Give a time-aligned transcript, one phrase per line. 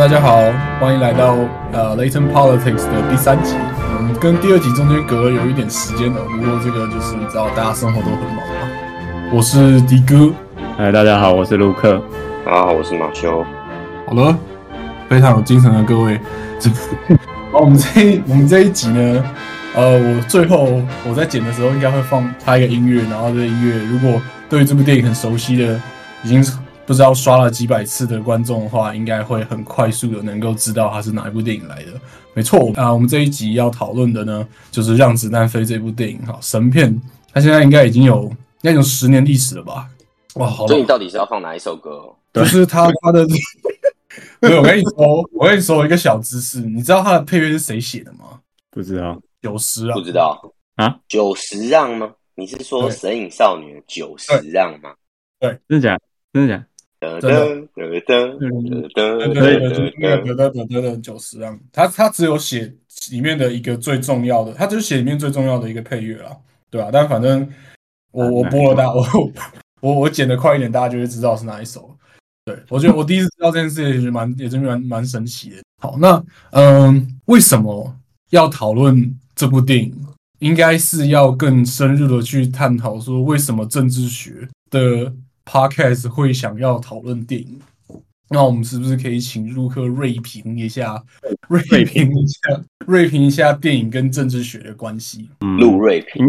[0.00, 0.40] Hello，大家好，
[0.80, 1.36] 欢迎来到
[1.72, 3.54] 呃 Layton Politics 的第三集。
[3.98, 9.30] 嗯，跟第二集中间隔了有一点时间了，不过这个就是你知道大家生活都很忙嘛。
[9.30, 10.32] 我是迪哥，
[10.78, 12.02] 嗨，大家好，我是卢克。
[12.46, 13.44] 大家好，我是马修。
[14.06, 14.34] 好了，
[15.06, 16.18] 非常有精神的各位。
[17.52, 19.22] 好，我们这一我们这一集呢，
[19.74, 25.78] 呃，我最后我在剪的时候应该会放插一个音乐，然后这个音乐如果对这部电影很熟悉的，
[26.22, 26.42] 已经
[26.90, 31.92] 不知道刷了几百次的观众的话，应该会很快速的能够知道它是哪一部电影来的。
[32.34, 37.00] 没错啊，我们这一集要讨论的呢，就是《让子弹飞》这部电影哈，神片，
[37.32, 39.88] 它现在应该已经有应该有十年历史了吧？
[40.34, 42.12] 哇，好所以你，到底是要放哪一首歌？
[42.34, 43.24] 就是他他的，
[44.42, 48.40] 没有，我跟你说，我跟你说一个小知识，你知道他的配乐是谁写的吗？
[48.68, 50.36] 不知道九十啊不，知道
[50.74, 50.98] 啊？
[51.06, 52.10] 九十让吗？
[52.34, 54.92] 你是说《神隐少女》的九十让吗？
[55.38, 56.00] 对真的假的？
[56.32, 56.66] 真的假的？
[57.00, 62.72] 噔真的噔噔噔噔噔对对对，就是那噔个得得得得九十让，他他只有写
[63.10, 66.36] 里面的一个最重要的，他就是写里面最重要的一个配乐啦，
[66.70, 67.48] 对吧、但反正
[68.12, 69.04] 我我播了大我
[69.80, 71.96] 我我剪的快一点，大家就会知道是哪一首。
[72.44, 75.56] 对，我觉得我第一次知道这件事情，也蛮也是蛮蛮神奇的。
[75.80, 77.94] 好，那嗯，为什么
[78.30, 79.94] 要讨论这部电影？
[80.40, 85.12] 应该是要更深入的去探讨说，为什么政治学的
[85.44, 87.60] podcast 会想要讨论电影？
[88.32, 91.02] 那我们是不是可以请陆克锐评一下，
[91.48, 95.28] 锐评一下，锐评一下电影跟政治学的关系？
[95.40, 96.24] 嗯，陆瑞评，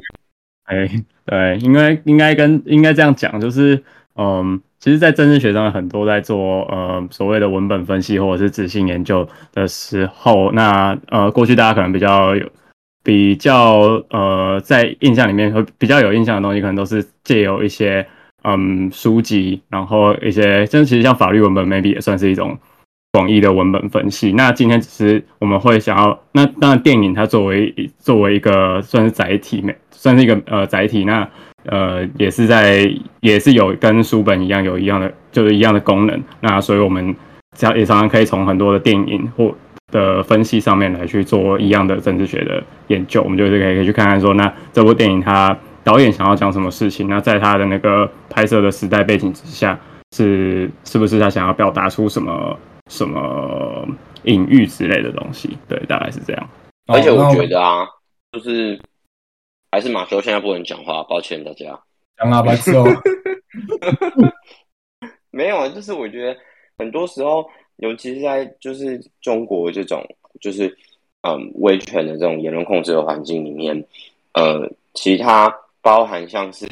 [0.63, 0.89] 哎，
[1.25, 3.83] 对，应该应该跟应该这样讲，就是
[4.15, 12.49] 嗯，其实，在政治学上很多在做呃所谓的文本分析或者是执行研究的时候，那呃过去大家可能比较有
[13.03, 18.07] 比较呃在印象里面会比较有印象的东西，可能都是借由一些
[18.43, 22.57] 嗯书籍，然后一些，这其实像法律文本，maybe 也算是一种
[23.11, 24.31] 广义的文本分析。
[24.33, 31.27] 那今天只是我们会想要，那当然电影它作为作为一个算是载体，算是一个呃载体，那
[31.65, 36.23] 呃也是在也是有跟书本一样有一样的就是一样的功能。
[36.39, 37.15] 那所以我们
[37.55, 39.53] 常也常常可以从很多的电影或
[39.91, 43.21] 的分析上面来去做一样的政治学的研究。
[43.21, 47.07] 我们就是可以去看看说，那这部电影它导演想要讲什么事情？
[47.07, 49.79] 那在他的那个拍摄的时代背景之下，
[50.15, 53.87] 是是不是他想要表达出什么什么
[54.23, 55.57] 隐喻之类的东西？
[55.67, 56.49] 对，大概是这样。
[56.87, 57.87] 而且我觉得啊，
[58.31, 58.79] 就是
[59.71, 61.79] 还是马修现在不能讲话，抱歉大家。
[62.17, 62.85] 讲喇叭之后，
[65.31, 66.39] 没有啊，就是我觉得
[66.77, 70.05] 很多时候，尤其是在就是中国这种
[70.39, 70.67] 就是
[71.21, 73.83] 嗯威权的这种言论控制的环境里面，
[74.33, 76.67] 呃，其实它包含像是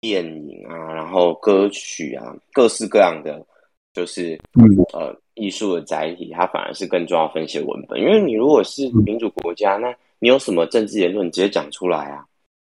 [0.00, 3.44] 电影啊，然后歌曲啊，各式各样的
[3.92, 8.00] 就是嗯呃艺术的载体，它反而是更重要分析的文本。
[8.00, 12.24] 因为你如果是民主国家，那你有什么政治言论，你直接讲出来啊。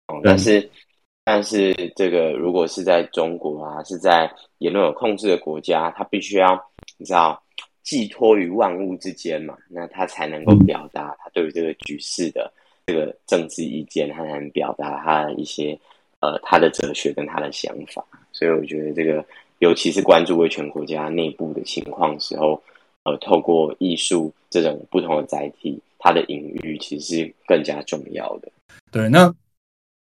[0.07, 0.69] 哦，但是
[1.23, 6.61] 但是这个如果是在中国啊，是在言论有控制的国家，它必须要
[6.97, 7.41] 你知道
[7.83, 12.51] 寄托于万物之间嘛，那他才能够表达他对于这个局势的
[12.85, 15.79] 这个政治意见，他才能表达他的一些
[16.19, 18.03] 呃他的哲学跟他的想法。
[18.31, 19.23] 所以我觉得这个，
[19.59, 22.61] 尤其是关注威权国家内部的情况时候，
[23.03, 28.51] 呃，透过艺术这种不同的载体，它的隐喻其实是更加重要的。
[28.91, 29.33] 对，那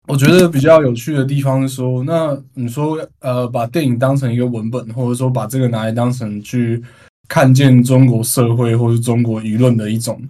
[0.09, 6.83] 我觉得比较有趣的地方是说，那你说呃，把电影当成一个文本，或者说把这个拿来当成去
[7.29, 10.21] 看见中国社会或是中国舆论的一种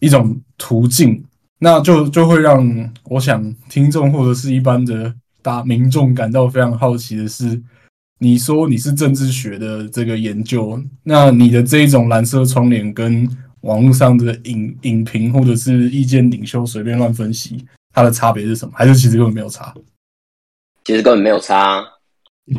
[0.00, 1.22] 一种途径，
[1.64, 7.62] 那就就会让我想听众或者是一般的大民众感到非常好奇的是，
[8.18, 13.28] 你说你是政治学的这个研究，那你的这一种蓝色窗帘跟
[13.60, 17.64] 网络上的影影评或者是意见领袖随便乱分析，
[17.94, 18.72] 它的差别是什么？
[18.74, 19.72] 还是其实根本没有差？
[20.82, 21.84] 其实根本没有差啊，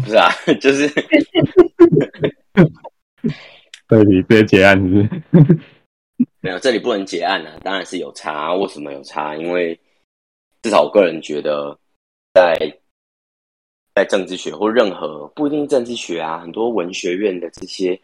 [0.01, 0.29] 不是啊，
[0.61, 0.89] 就是
[3.85, 5.59] 对，你直接结案是不是？
[6.43, 8.53] 没有，这里不能结案啊，当然是有差。
[8.53, 9.33] 为什么有差？
[9.37, 9.79] 因为
[10.61, 11.73] 至少我个人觉得
[12.33, 12.53] 在，
[13.95, 17.97] 在政治学或任何不一定政治学啊，很多文学院的这些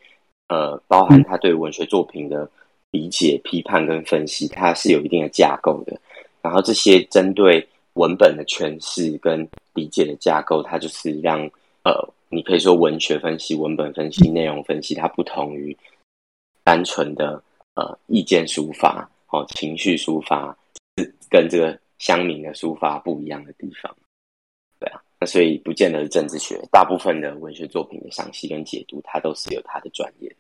[0.48, 2.50] 呃，包含他对文学作品的
[2.92, 6.00] 理解、批判跟分析，它是有一定的架构的。
[6.42, 11.42] 然后这些针对文本的诠释跟理解的架构，它就是让
[11.84, 11.92] 呃，
[12.30, 15.76] 你可以说文学分析、文本分析、内容分析，它不同于
[16.64, 17.44] 单纯的
[17.80, 20.56] 呃意见抒发、哦情绪抒发，
[20.98, 23.96] 是跟这个乡民的抒发不一样的地方。
[24.80, 30.36] 对啊，那所以不见得是政治学，大部分的文学作品的赏析跟解读，它都是有它的专业。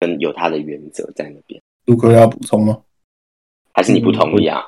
[0.00, 1.60] 跟有它的原则在那边。
[1.84, 2.80] 杜哥要补充吗？
[3.72, 4.62] 还是你不同意啊？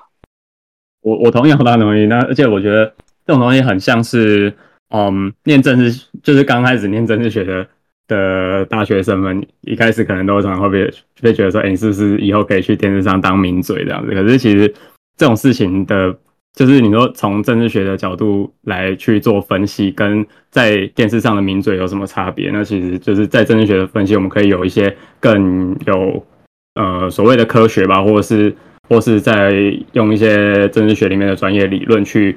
[1.03, 2.05] 我我同意，我当然同意。
[2.05, 2.93] 那而且我觉得
[3.25, 4.53] 这种东西很像是，
[4.89, 7.69] 嗯，念政治就是刚开始念政治学的
[8.11, 10.93] 的大学生们，一开始可能都常常会被
[11.23, 14.12] 被觉得说，哎，你是不是以后可以去电视上当名嘴这样子？
[14.12, 14.69] 可是其实
[15.17, 16.15] 这种事情的，
[16.55, 22.51] 就是你说从政治学的角度来去做分析，跟在电视上的名嘴有什么差别？
[22.53, 26.27] 那其实就是在政治学的分析，我们可以有一些更有
[26.75, 28.55] 呃所谓的科学吧，或者是。
[28.93, 29.53] 或是在
[29.93, 32.37] 用一些政治学里面的专业理论去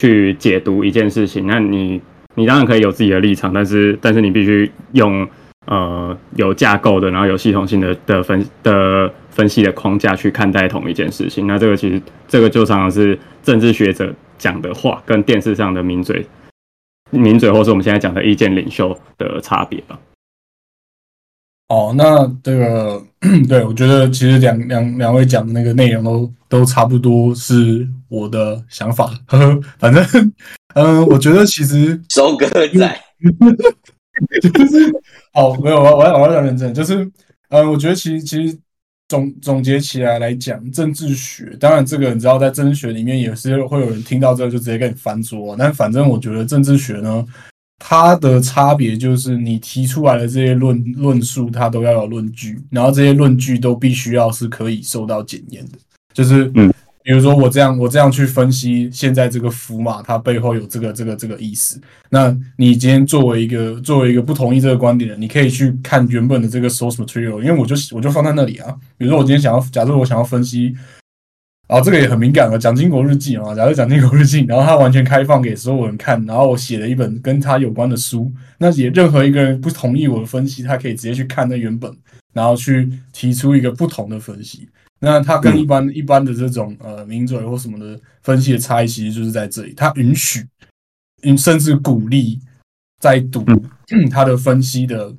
[0.00, 1.98] 去解读一件事情，那你
[2.34, 5.26] 你当然可以有自己的立场，但是但是你必须用
[5.66, 11.46] 呃有架构的，然后有系统性的的分的分析的框架去看待同一件事情。
[11.46, 16.26] 那这个其实这个就常常是政治学者讲的话跟电视上的名嘴
[17.10, 19.98] 名嘴，或是我们现在讲的意见领袖的差别吧。
[21.68, 23.02] 哦，那这个
[23.48, 30.04] 对我觉得其实两两两位讲的那个内容都都差不多是我的想法，呵呵，反正
[30.74, 32.68] 嗯，我觉得其实收割仔
[34.42, 34.92] 就是
[35.32, 37.10] 哦，没有我我要我要讲认真，就是
[37.48, 38.58] 嗯，我觉得其实其实
[39.08, 47.24] 总总结起来来讲，政治学当然这个你知道在政治学里面也是会有人听到这个就直接跟你翻桌，但反正我觉得政治学呢。
[47.86, 55.72] 它的差别就是你提出来的这些论论述，它都要有论据，然后这些论据都必须要是可以受到检验的。
[56.14, 56.72] 就是，嗯，
[57.02, 61.78] 比如说我这样我这样去分析现在这个符码，它背后有这个这个这个意思。
[62.08, 68.74] 那你今天作为一个作为一个不同意这个观点的，你可以去看原本的这个 source material，因为我就我就放在那里啊。
[68.96, 70.74] 比如说我今天想要，假设我想要分析。
[71.66, 81.90] 哦，这个也很敏感了，《蒋经国日记》啊，假如《蒋经国日记》，然后他完全开放给所有人看，然后我写了一本跟他有关的书，那也任何一个人不同意我的分析，他可以直接去看那原本，
[82.34, 84.68] 然后去提出一个不同的分析。
[85.00, 90.46] 那他跟一般一般的这种呃名嘴或什么的分析的差异，其实就是在这里，他允许，
[91.38, 92.40] 甚至鼓励
[93.00, 93.42] 在读
[94.12, 95.14] 他的分析的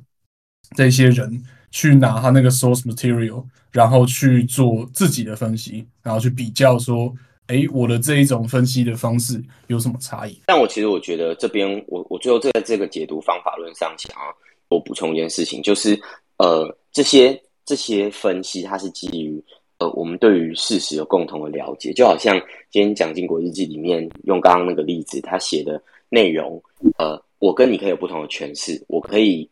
[0.76, 1.42] 这些人
[1.72, 3.44] 去拿他那个 source material。
[3.76, 7.12] 然后去做自己的分析，然后去比较说，
[7.48, 10.40] 哎，我的这一种分析的方式有什么差异？
[10.46, 14.34] 但我其实我觉得这边，我我最后在这个解读方法论上想要
[14.70, 16.00] 我补充一件事情，就是
[16.38, 19.44] 呃，这些这些分析它是基于
[19.76, 22.34] 呃我们对于事实有共同的了解，就好像
[22.70, 25.78] 今天蒋经国日记里面用刚刚那个例子，他写的
[26.08, 26.58] 内容，
[26.96, 29.46] 呃，我跟你可以有不同的诠释，我可以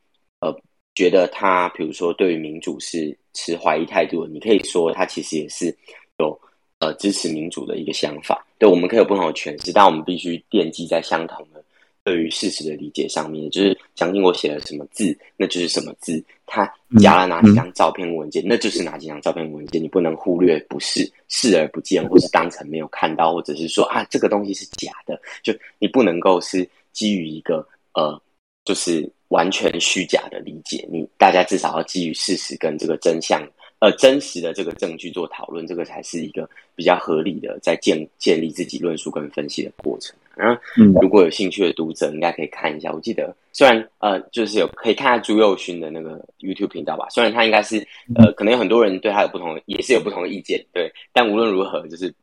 [0.95, 3.17] 觉得他比如说对于民主是。
[3.37, 5.77] 持怀疑态度，你可以说他其实也是
[6.19, 6.41] 有
[6.79, 8.47] 呃支持民主的一个想法。
[8.59, 11.61] 对，我们可以有不同的诠释，但我们必须奠基在相同的
[12.05, 13.51] 对于事实的理解上面。
[13.51, 19.83] 就是蒋经国写了什么字，那就是什么字；他夹了哪几张照片文件，那就是哪几张照片文件。
[19.83, 25.21] 你不能忽略，不是视而不见，或是当成没有看到，或者是说啊这个东西是假的。
[25.43, 28.17] 就你不能够是基于一个呃，
[28.65, 29.11] 就是。
[29.35, 33.43] 完全虚假的理解，你大家至少要基于事实跟这个真相，
[33.81, 40.15] 呃，真实的这个证据做讨论，这个才是一个比较合理的在建建立自己论述跟分析的过程。
[40.37, 40.61] 然后，
[41.03, 42.93] 如果有兴趣的读者，应该可以看一下。
[42.93, 47.09] 我记得，虽然呃，就是有可以看下朱佑勋的那个 YouTube 频道吧。
[47.11, 50.93] 虽然他应该是呃，可能有很多人对他有不同，也是有不同的意见，对。
[51.13, 52.15] 但无论如何，就是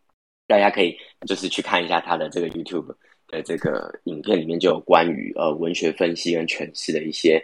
[0.47, 2.95] 大家可以就是去看一下他的这个 YouTube。
[3.31, 7.43] 的这个影片里面就有关于呃文学分析跟诠释的一些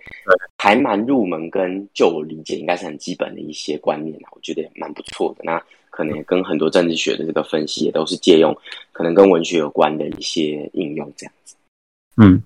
[0.58, 5.44] 还蛮入门跟就我理解应该是很基本的一些观念啊，我觉得也蛮不错的。
[5.44, 8.56] 那可能也跟很多政治学的这个分析也都是借用
[8.92, 11.56] 可能跟文学有关的一些应用这样子。
[12.18, 12.44] 嗯，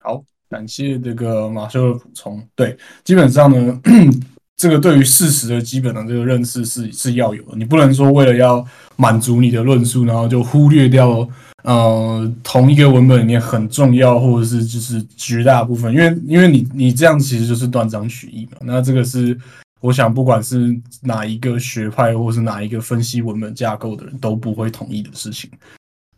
[0.00, 2.46] 好，感谢这个马修的补充。
[2.54, 3.80] 对，基本上呢。
[4.60, 8.62] 这个对于事实的基本的这个认识是是要有的，你不能说为了要
[8.96, 11.26] 满足你的论述，然后就忽略掉
[11.62, 18.58] 呃同一个文本里面很重要或者是就是绝大部分，因为因为你你这样其实就是断章取义嘛。
[18.60, 19.34] 那这个是
[19.80, 25.48] 我想不管是哪一个学派或是哪一个分析文本架构的人都不会同意的事情。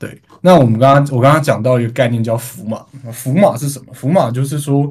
[0.01, 3.95] 对，那我们刚刚我刚刚讲到一个概念叫符码，符码是什么？
[3.95, 4.91] 符码就是说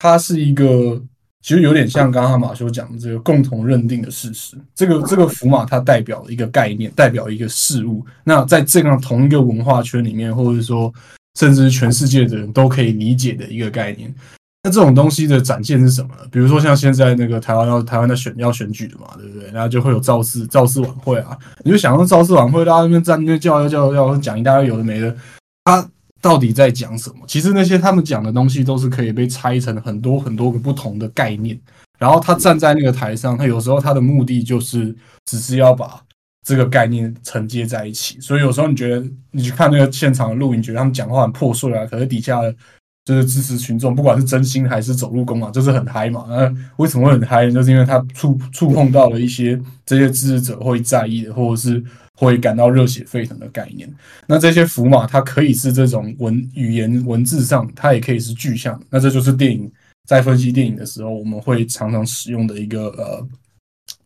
[0.00, 1.00] 它是一个。
[1.40, 8.04] 其实有点像刚刚马修讲的这个共同认定的事实，这个这个符码它代表一个概念，代表一个事物。
[8.24, 10.92] 那在这样同一个文化圈里面，或者说
[11.38, 14.12] 甚至全世界的人都可以理解的一个概念。
[14.64, 16.22] 那这种东西的展现是什么呢？
[16.30, 19.48] 比如说像现在那个台湾要台湾的选要选举的嘛，对不对？
[19.52, 25.16] 然后就会有造势 造势晚会啊，你就想到造势晚会，大家那边站那边叫要叫讲一大堆有的没的，
[25.64, 25.88] 他。
[26.20, 27.24] 到底在讲什么？
[27.26, 31.58] 其实那些他们讲的东西都是可以被拆成很多很多个不同的概念，
[31.98, 34.94] 然后他站在那个台上，他有时候他的目的就是
[35.26, 36.00] 只是要把
[36.44, 38.20] 这个概念承接在一起。
[38.20, 42.52] 所以有时候你觉得你去看那个现场的录影，觉得他们讲话很破碎啊，可是底下的
[43.04, 46.26] 就是支持群众，不管是真心还是走路工啊，就是很嗨嘛。
[46.28, 47.48] 那为什么会很嗨？
[47.50, 51.84] 就是因为他触触碰到了一些这些支持者会在意的，或者是。
[52.20, 53.88] 会感到热血沸腾的概念，
[54.26, 58.82] 那这些符码它可以是这种文语言文字上，它也可以是具象。
[58.90, 59.70] 那这就是电影
[60.04, 63.24] 在分析电影的时候，我们会常常使用的一个呃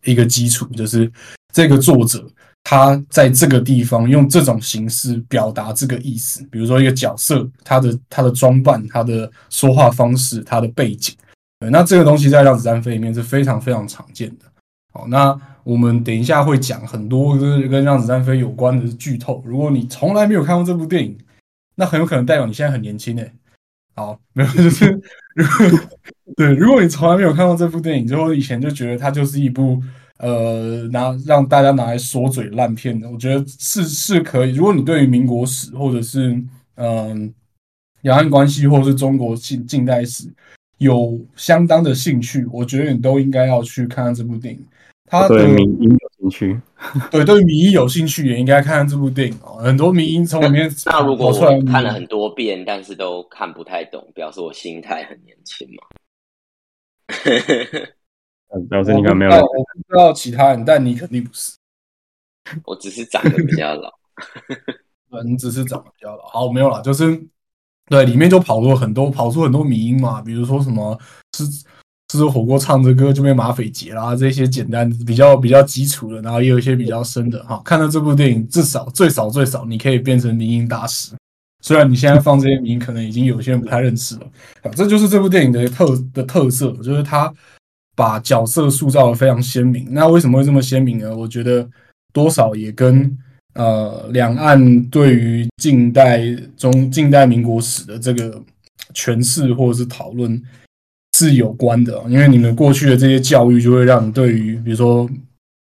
[0.03, 1.11] 一个基础，就是
[1.51, 2.23] 这个作者
[2.63, 6.45] 他在这个地方用这种形式表达这个意思。
[6.51, 11.15] 比如说一个角色，他的他的装扮、他的说话方式、他的背景，
[11.71, 14.45] 那这个东西在《让子弹飞》里面是非常非常常见的。
[14.93, 15.35] 好，那。
[15.63, 19.41] 我们等一下会讲很多跟跟让子弹飞有关的剧透。
[19.45, 21.17] 如果你从来没有看过这部电影，
[21.75, 23.31] 那很有可能代表你现在很年轻诶。
[23.95, 25.01] 好，没有 就是，
[26.35, 29.81] 对，如果你从来没有看过这部电影，之后以前就觉得它就是一部
[30.17, 34.55] 呃拿让大家拿来说嘴烂片的，我觉得是是可以。
[34.55, 36.41] 如果你对于民国史或者是
[36.75, 37.33] 嗯
[38.01, 40.27] 两岸关系或者是中国近近代史
[40.79, 44.65] 有相当的兴趣，我觉得你都应该要去看看这部电影。
[45.13, 46.59] 他对民音有兴趣，
[47.11, 49.57] 对对民音有兴趣也应该看看这部电影哦。
[49.61, 55.83] 很多民音从里面 那如果我看了很多遍，但是都看不太懂，表示我心态很年轻嘛。
[58.71, 61.55] 表示你可能没有，我不知道其他人，但你肯定不是。
[62.65, 63.93] 我只是长得比较老，
[65.11, 66.23] 对，你只是长得比较老。
[66.29, 67.23] 好，没有了，就是
[67.85, 70.99] 对里面就跑出很多，跑出很多迷音嘛，比如说什么
[71.37, 71.43] 是。
[72.19, 77.59] 吃火锅唱着歌就被马匪劫啦，这些简单比较比较基础的，然后也有一些比较深的哈。
[77.65, 81.11] 看到这部电影，至少最少最少你可以变成民营大师。
[81.63, 84.21] 虽然你现在放这些名，可能已经有些人不太认识了。
[84.61, 87.33] 啊，这就是这部电影的特的特色，就是它
[87.95, 89.87] 把角色塑造的非常鲜明。
[89.89, 91.15] 那为什么会这么鲜明呢？
[91.15, 91.67] 我觉得
[92.11, 93.17] 多少也跟
[93.55, 96.21] 呃两岸对于近代
[96.55, 98.39] 中近代民国史的这个
[98.93, 100.39] 诠释或者是讨论。
[101.23, 105.09] 是有关的，因为你们过去的这些教育，就会让你对于，比如说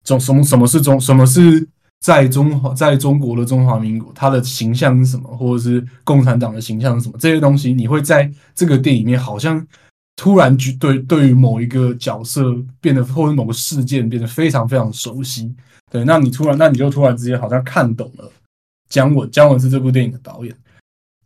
[0.04, 1.68] 中什么什么是中什么是
[2.00, 9.66] 在中华在中国的中华民国，它的形象是什么，或者是共产党的形象是什么，这些东西，你会在这个电影里面好像
[10.16, 15.54] 突然就对对于某一个角色变得，或者某个事件变得非常非常熟悉。
[15.92, 18.32] 对，那你突然，那你就突然之间好像看懂了
[18.90, 20.56] 姜文，姜文是这部电影的导演。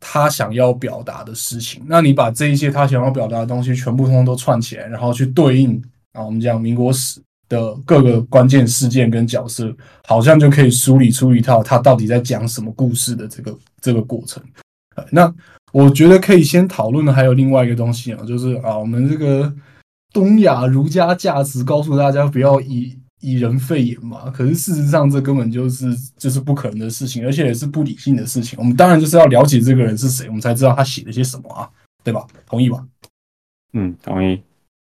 [0.01, 5.81] 他想要表达的事情，那你把这一些他想要表达的东西全部通通都串起来，然后去对应
[6.13, 9.71] 啊，我们讲民国史的各个关键事件跟角色，
[10.03, 14.43] 好像就可以梳理出一套他到底在讲什么故事的这个这个过程。
[15.11, 15.31] 那
[15.71, 19.53] 我觉得可以先讨论的还有另外一个东西啊，就是啊，我们这个
[20.11, 22.97] 东亚儒家价值告诉大家不要以。
[23.21, 24.29] 以人废言嘛？
[24.31, 28.59] 可是事实上，这根本就是就是不可能的事情，而且也是不理性的事情。
[28.59, 31.69] 我们当然就是要了解这个人是谁，我们才知道他写了些什么啊，
[32.03, 32.25] 对吧？
[32.45, 32.85] 同意吧？
[33.73, 34.41] 嗯，同意。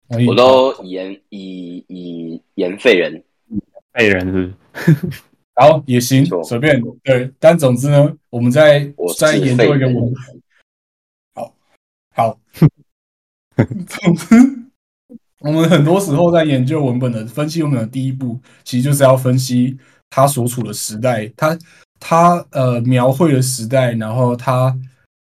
[0.08, 0.28] 同意。
[0.28, 3.24] 我都言以以言废人，
[3.94, 4.54] 废人是。
[5.56, 6.82] 好，也行，随便。
[7.04, 10.13] 对，但总之呢，我们在在研究一个文。
[11.34, 11.54] 好，
[12.13, 12.40] 好。
[13.88, 14.61] 总之。
[15.42, 19.76] 我们很多时候在研究文本的分析文本的第一步，其实就是要分析
[20.10, 21.58] 他所处的时代，他
[22.00, 24.78] 他呃描绘的时代，然后他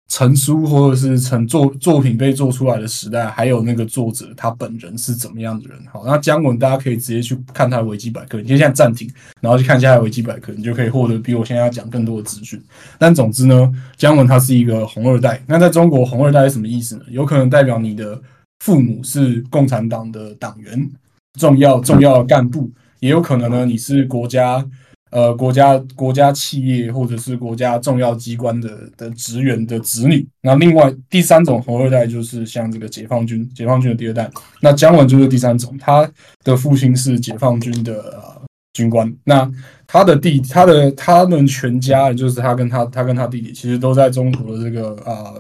[0.08, 5.78] 成书或者是成作作品被做出来的时代，还有那个作者他本人是怎么样的人。
[5.92, 9.08] 好，那姜文大家可以直接去看他的维基百科，你现在暂停，
[9.40, 12.60] 然后去看一下维基百科，你就可以获得比我现在要讲更多的资讯。
[12.98, 15.40] 但总之呢，姜文他是一个红二代。
[15.46, 17.02] 那在中国，红二代是什么意思呢？
[17.08, 18.20] 有可能代表你的。
[18.62, 20.88] 父母是共产党的党员，
[21.36, 23.66] 重要重要的干部，也有可能呢。
[23.66, 24.64] 你是国家
[25.10, 30.24] 呃国家国家企业或者是国家重要机关的的职员的子女。
[30.42, 34.30] 那另外第三种红二代就是像这个解放军，解放军的第二代。
[34.60, 36.08] 那姜文就是第三种，他
[36.44, 38.40] 的父亲是解放军的
[38.74, 39.12] 军官。
[39.24, 39.50] 那
[39.88, 45.34] 他的弟，他的他们全家，就是他跟他他跟他弟弟，其实都在中国的这个啊。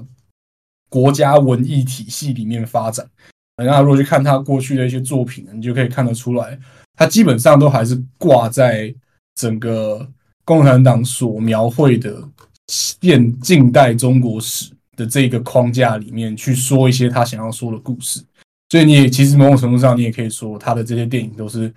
[0.92, 3.08] 国家文艺体系里面发展，
[3.56, 6.58] 那如果去看他过去的一些作品，你就可以看得出来，
[6.98, 8.94] 他基本上都还是挂在
[9.34, 10.06] 整个
[10.44, 12.22] 共产党所描绘的
[12.66, 18.22] 现近代中国史的这个框架里面去说一些他想要说的故事。
[18.68, 21.72] 所以你也其实某种程度上，你也可以说他的这些电影都是。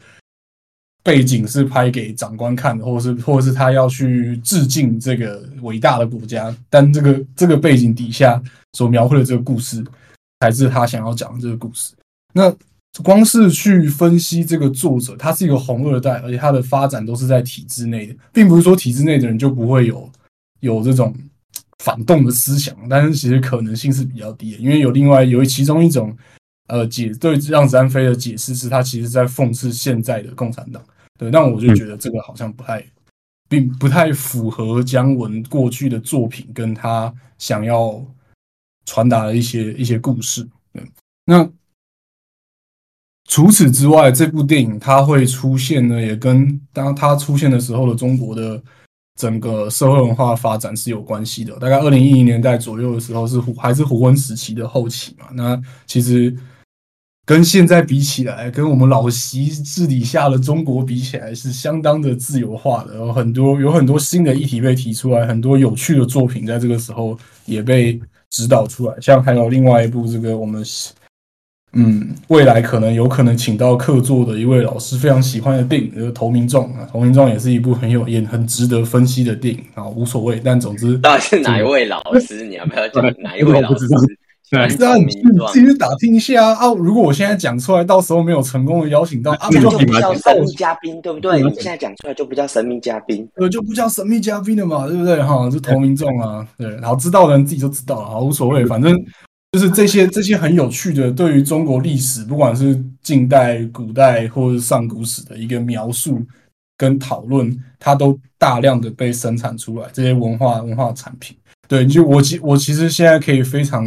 [1.05, 8.41] 背景是拍给长官看的，或者是或者是他要去致敬这个伟大的国家，但这个这个背景底下
[8.74, 9.85] 所描绘的这个故事，
[10.39, 11.93] 才是他想要讲的这个故事。
[12.33, 12.51] 那
[13.03, 20.09] 光是去分析这个作者，他是一个红二代，而且他的发展都是在体制内的，并不是说体制内的人就不会有
[20.62, 21.15] 有这种
[21.83, 26.17] 反动的思想，但是其实可能性是比较低的，因为有另外有其中一种
[26.67, 30.83] 呃解对让子弹飞的解释是，他其实在讽刺现在的共产党。
[31.17, 32.86] 对，但我就觉得这个好像不太，
[33.50, 38.05] 并不太符合姜文过去的作品跟他想要
[38.86, 40.48] 传达的一些一些故事。
[40.74, 40.84] 对，
[41.25, 41.50] 那。
[43.27, 48.62] 除此之外，这部电影它会出现呢，也跟当它出现的时候的中国的
[49.19, 51.57] 整个社会文化发展是有关系的。
[51.57, 55.25] 大概二零一零年代左右的时候，是胡还是胡温时期的后期嘛？
[55.34, 56.34] 那其实
[57.25, 62.96] 跟现在比起来，跟我们老习治理下的中国比起来，是相当的自由化的。
[62.96, 68.96] 有很多有很多新的议题被提出来，很多有趣的作品在这个时候也被指导出来。
[69.01, 70.63] 像还有另外一部这个我们。
[71.77, 82.46] 嗯，未来可能有可能请到客座的一位老师非常喜欢的电影，就是《投名状》啊，《投名状》也是一部很有也很值得分析的电影啊，无所谓，但总之到底是哪一位老师？
[82.46, 83.86] 你要不要讲哪一位老师？
[84.49, 85.05] 对，是啊，你
[85.51, 86.73] 自己去打听一下啊。
[86.73, 91.41] 如果我现在讲出来，到时候没有成功的邀请到，啊，就不叫神秘嘉宾，对不对？
[91.41, 95.21] 你现在讲出来就不叫神秘嘉宾，对，就不叫神秘嘉宾了嘛，对不对？
[95.21, 98.95] 哈，是投名众啊， 对，然后知道的人自己就知道了，好，无所谓，反正。
[99.51, 106.21] 就是这些这些很有趣的，对于中国历史，不管是近代、古代或是上古史的一个描述
[106.77, 109.87] 跟讨论，它都大量的被生产出来。
[109.93, 111.37] 这些文化文化产品，
[111.69, 113.85] 对，就我其我其实现在可以非常，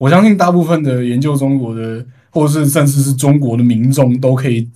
[0.00, 4.66] 我相信大部分的研究中国的，或者是甚至是中国的民众都可以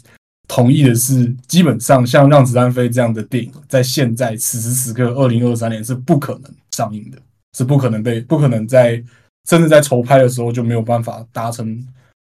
[0.47, 7.17] 同意的是，基本上像《让子弹飞》这样的电影，在现在此时此刻，二零二三年是不可能上映的，
[7.57, 9.03] 是不可能被不可能在。
[9.47, 11.87] 甚至在筹拍的时候就没有办法达成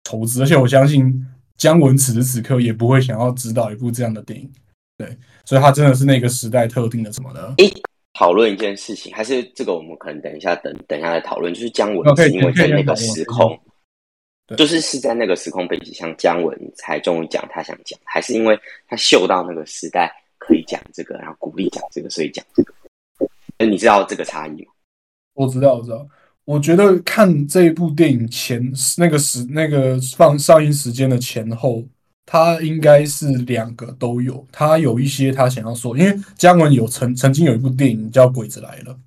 [0.04, 1.24] 投资，而且我相信
[1.56, 4.50] 姜文此时此刻也不会想要指导一部这样的电影，
[4.98, 7.54] 对，所以他真的是那个时代特定的什么的。
[8.16, 13.60] 诶，讨论一件事情，还是这个我们可能等一下等等一下再讨论，就是姜文是因为在那个时空，
[14.58, 22.74] 就是是在那个时空背景下，姜文才终于讲他想讲，还是因为他嗅到那个时代可以讲这个，然后鼓励讲这个，所以讲这个。
[23.58, 24.72] 那你知道这个差异吗？
[25.34, 26.08] 我知道，我知道。
[26.46, 28.62] 我觉得看这一部电影前
[28.98, 31.84] 那个时那个放上映时间的前后，
[32.26, 34.46] 他应该是两个都有。
[34.52, 38.98] 他有一些他想要说，因为姜文有曾曾经有一部电影叫《鬼子来了》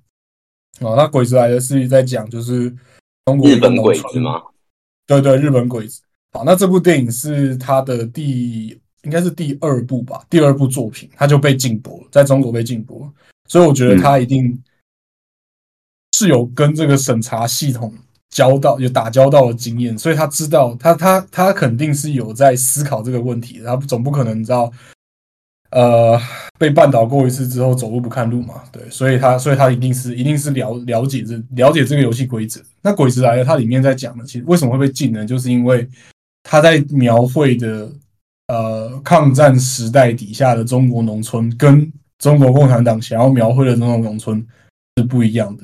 [0.87, 2.73] 啊，那《鬼子来了》是在讲就是
[3.25, 4.41] 中国日本鬼子吗？
[5.05, 6.01] 对对，日本鬼子。
[6.31, 8.67] 好，那这部电影是他的第
[9.03, 13.11] 应该是第二部吧，第二部作品，他就被禁播了，在中国被禁播，
[13.47, 14.61] 所以我觉得他一定。
[16.15, 17.93] 是有跟这个审查系统
[18.29, 24.71] 交道有打交道的经验，所以他知道他他他肯定是有在思考这个问题，他总不可能知道，
[25.71, 26.19] 呃，
[26.57, 32.61] 被绊倒过一次之后走路不看路嘛，对，所以他所以他一定是一定是了了解这了解这个游戏规则。
[32.81, 35.25] 那鬼子来了，它里面在讲的，其实为什么会被禁呢？
[35.25, 35.87] 就是因为
[36.43, 37.91] 他在描绘的
[38.47, 44.45] 呃抗战时代底下的中国农村，跟中国共产党想要描绘的那种农村
[44.97, 45.63] 是不一样的。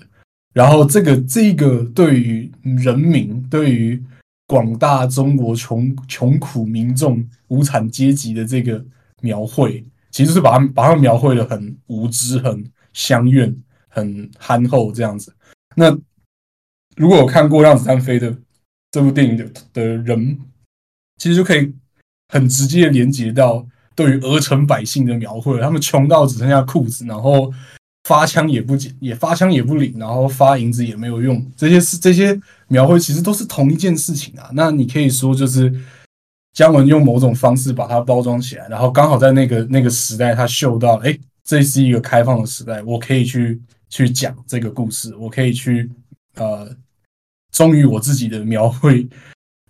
[0.56, 4.02] 然后，这个这个对于人民，对于
[4.48, 8.82] 广大中国穷穷苦民众、无产阶级的这个
[9.22, 13.54] 描绘，其实是把他们把他们描绘的很无知、很相怨、
[13.90, 15.36] 很憨厚这样子。
[15.76, 15.92] 那
[16.96, 18.34] 如果有看过《让子弹飞》的
[18.92, 20.40] 这部电影的的人，
[21.18, 21.74] 其实就可以
[22.30, 27.52] 很直接的连接到对于鹅城百姓的描绘，他们穷到只剩下裤子，然后。
[28.06, 34.50] 发枪也不也发枪也不领，然后发银子也没有用，这些是这些描绘其实都是同一件事情啊。
[34.54, 35.74] 那你可以说就是
[36.54, 45.92] 姜文用某种方式把它包装起来，然后刚好在那个那个时代，他嗅到，哎，这是一个开放的时代，我可以去去讲这个故事，我可以去
[46.36, 46.70] 呃
[47.52, 49.08] 忠于我自己的描绘。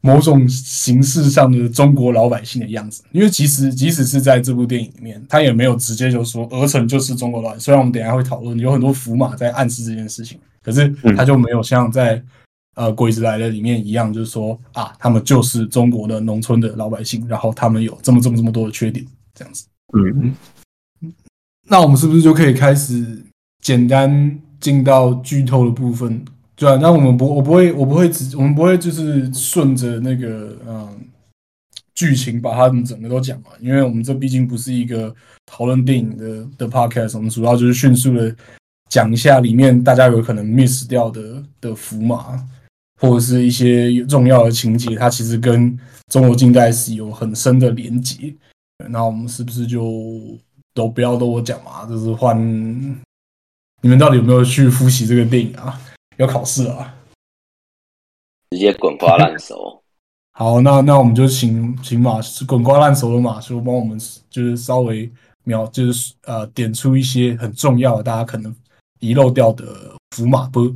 [0.06, 7.62] 某种形式上的中国老百姓的样子，因为其实即使是在这部电影里面，他也没有直接就说鹅城就是中国老百姓。
[7.62, 10.88] 虽然我们等下会讨论，有很多符码在暗示这件事情，可是
[11.18, 12.24] 他就没有像在
[12.76, 19.66] 呃《鬼子来了》里面一样，就是说啊，他们就是中国的农村的老百姓，然后他们有这么这么这么多的缺点，这样子。
[19.98, 20.36] 嗯，
[21.68, 23.26] 那我们是不是就可以开始
[23.60, 26.24] 简单进到剧透的部分？
[26.56, 30.90] 对啊，那我们不，我不会，我不会只，我们不会就是顺着那个嗯
[31.94, 35.14] 剧情把它们整个都讲完，因为我们这毕竟不是一个
[35.46, 38.34] 讨论电影的的 podcast，我们主要就是迅速的
[38.90, 42.42] 讲一下里面大家有可能 miss 掉的的符码，
[43.02, 48.34] 或者是一些重要的情节，它其实跟中国近代史有很深的连结。
[48.90, 50.38] 那我们是不是就
[50.74, 51.86] 都不要都我讲嘛？
[51.86, 52.38] 就是换
[53.82, 55.82] 你们到底有没有去复习这个电影啊？
[56.18, 56.96] 要考试啊？
[58.52, 59.82] 直接滚瓜烂熟。
[60.38, 63.98] 好，那那我们就请请马滚瓜烂熟的马叔帮我们，
[64.30, 65.10] 就是稍微
[65.44, 68.54] 描，就是呃点出一些很重要的，大家可能
[69.00, 70.70] 遗漏掉的福马波。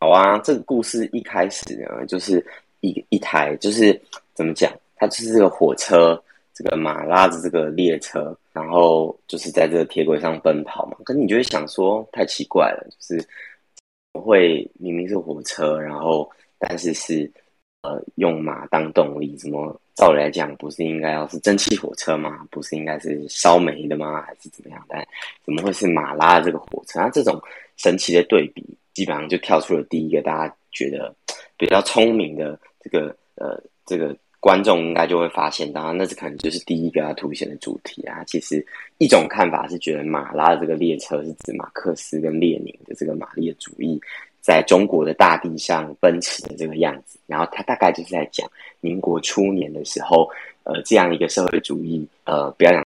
[0.00, 2.44] 好啊，这个故事一开始呢，就是
[2.80, 3.98] 一一台，就是
[4.34, 10.96] 怎么讲，它就是这个火车，这个马拉着这个列车，然后就是在这个铁轨上奔跑嘛。
[11.04, 13.28] 可你就会想说，太奇怪了，就是
[14.12, 17.30] 会明明是火车，然后但是是。
[17.82, 22.46] 呃，用马当动力，怎么照理来讲，不是应该要是蒸汽火车吗？
[22.50, 24.20] 不是应该是烧煤的吗？
[24.20, 24.84] 还是怎么样？
[24.86, 25.02] 但
[25.46, 27.00] 怎么会是马拉的这个火车？
[27.00, 27.40] 那这种
[27.78, 31.16] 神奇的对比，基本上就跳出了第一个大家觉得
[31.56, 38.24] 比较聪明的这个呃这个观众应该就会发现，当然那是可能就是第一个要凸显的主题啊。
[38.24, 38.66] 其实
[38.98, 44.00] 一种看法是觉得马拉的这个列车是指马克思跟列宁的这个马列主义。
[44.42, 48.50] 在中国的大地上奔驰的这个样子，然后他大概就是在讲
[48.80, 50.26] 民国初年的时候，
[50.62, 52.82] 呃，这样一个社会主义，呃，不要讲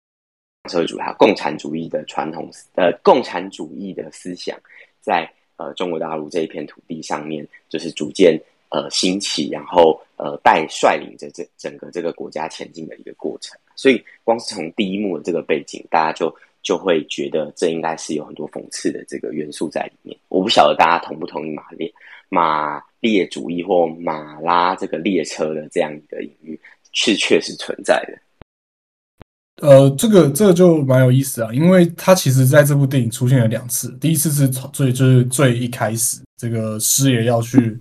[0.70, 4.56] 社会主义，还有共产主义的传统，呃，共产主义的思想，
[5.00, 13.58] 在呃中国大陆这一片土地上面，就是逐渐呃兴起，然后呃带率领着这整个这个国家前进的一个过程。
[13.74, 16.34] 所以，光是从第一幕的这个背景，大家就。
[16.62, 20.14] 就会觉得这应该是有很多讽刺的这个元素在里面。
[20.28, 21.90] 我不晓得大家同不同意马列
[22.28, 26.60] 马列主义或马拉这个列车的这样一个隐喻
[26.92, 29.66] 是确实存在的。
[29.66, 33.90] 呃，这个这个就蛮有意思啊，因为它其实在这部电影出现了两次。
[33.98, 37.80] 第一次是最就是最一开始，这个师爷要去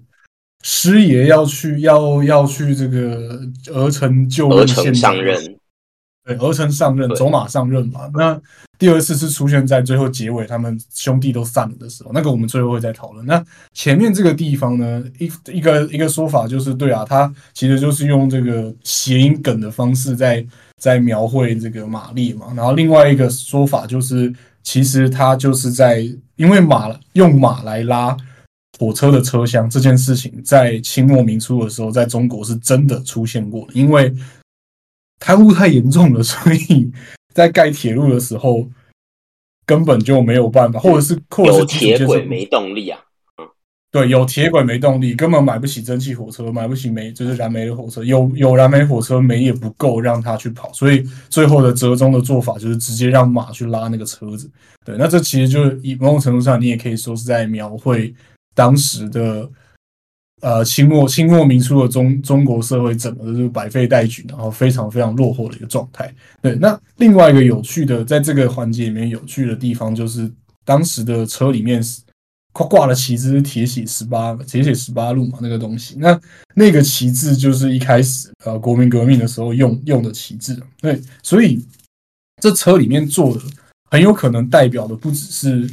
[0.64, 5.56] 师爷要去要要去这个儿臣就鹅城上任。
[6.26, 8.02] 对，儿臣上任，走马上任嘛。
[8.14, 8.40] 那
[8.78, 13.26] 第二次是出现在最后结尾，他们兄弟都散了的时候，那个我们最后会再讨论。
[13.26, 13.44] 那
[13.74, 20.46] 前面这个地方呢，一一个一个说法就是，对啊，他其实就是用这个谐音梗的方式在
[20.78, 22.48] 在描绘这个玛丽嘛。
[22.56, 28.16] 然后另外一个说法就是，其实他就是在因为马用马来拉
[28.80, 34.12] 火车的车厢这件事情，在清末明初的时候，在中国是真的出现过，因为。
[35.22, 36.90] 贪污太严重了， 所以
[37.34, 38.66] 在盖铁路的时候
[39.66, 42.98] 根本就没有办法，或者是或者是铁轨没动力啊。
[43.38, 43.46] 嗯，
[43.92, 48.02] 对，有铁轨没动力，根本买不起蒸汽火车，买不起煤，就是燃煤的火车。
[48.02, 54.50] 有有燃煤火车，煤也不够让它去跑，所以最后的折中的做法就是直接让马去拉那个车子。
[54.86, 58.16] 对，那这其实就是以某种程度上，你也可以说是在描绘
[58.60, 59.50] 当时的。
[60.42, 66.10] 呃，清末清末民初的中中国社会整个就是百废待举，然后非常非常落后的一个状态。
[66.42, 70.32] 对，那另外一个有趣的，在这个环节里面有趣的地方，就是
[70.64, 71.84] 当时的车里面
[72.54, 76.18] 挂挂的旗帜是铁血十八铁血十八路嘛，那个东西，那
[76.56, 80.58] 那个旗帜就是一开始呃国民革命的时候用用的旗帜。
[80.80, 81.62] 对，所以
[82.42, 83.42] 这车里面坐的
[83.92, 85.70] 很有可能代表的不只是。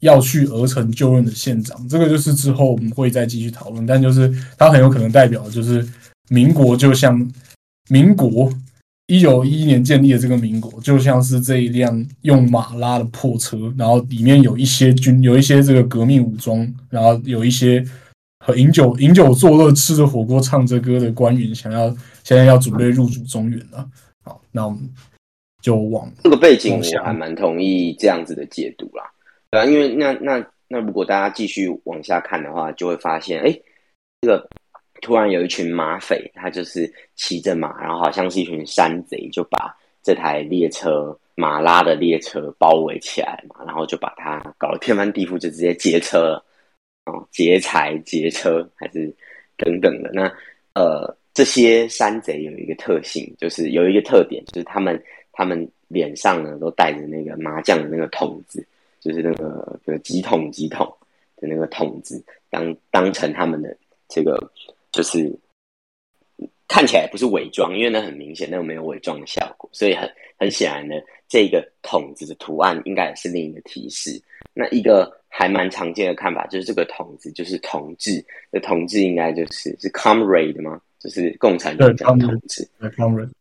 [0.00, 3.86] 要去鹅城就任的县长，这个就是之后我们会再继续讨论。
[3.86, 5.86] 但就是他很有可能代表，就是
[6.28, 7.30] 民国就像
[7.88, 8.50] 民国
[9.06, 17.84] 一九一一年建立的这个民国，就像是这一辆用马拉的破车，然后里面有一些军，有一些这个革命武装，然后有一些
[18.44, 21.88] 和饮酒饮酒作乐、吃着火锅、唱着歌的官员，想要
[22.22, 23.86] 现在要准备入主中原了。
[24.24, 24.88] 好，那我们
[25.60, 29.04] 就往这个背景，我还蛮同意这样子的解读啦。
[29.50, 33.60] 对啊，因为那那那如果大家继续往下看的话，就会发现，哎，
[34.20, 34.48] 这个
[35.02, 46.44] 突然有一群马匪，他就是骑着马，然后好像是一群山贼，就把这台列车马拉的列车包围起来嘛，然后就把它搞得天翻地覆，就直接劫车了，
[47.06, 49.12] 哦，劫财劫车还是
[49.56, 50.10] 等等的。
[50.12, 50.32] 那
[50.74, 58.64] 呃，这些山贼有一个特性，就是有一个特点，就是他们他们脸上呢都带着那个麻将的那个筒子。
[59.00, 60.86] 就是那个，就几桶几桶
[61.36, 63.74] 的那个桶子，当当成他们的
[64.08, 64.38] 这个，
[64.92, 65.34] 就是
[66.68, 70.06] 看起来不是伪装，因为那很明显，那个没有伪装的效果，所以很
[70.38, 70.96] 很显然呢，
[71.28, 74.20] 这个桶子的图案应该也是另一个提示。
[74.52, 80.78] 那一个还蛮常见的看法就是，这个桶子就是同志，的同志应该就是是 comrade 吗？
[80.98, 82.68] 就是共产党讲同志。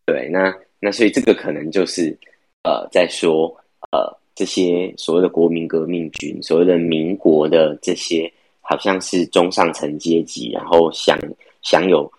[0.06, 2.18] 对，那那所以这个可能就是
[2.64, 3.54] 呃，在说
[3.92, 4.19] 呃。
[4.40, 11.20] 这些所谓的国民革命军，所谓的民国的这些好像是中上层阶级，然后享
[11.62, 12.10] 享有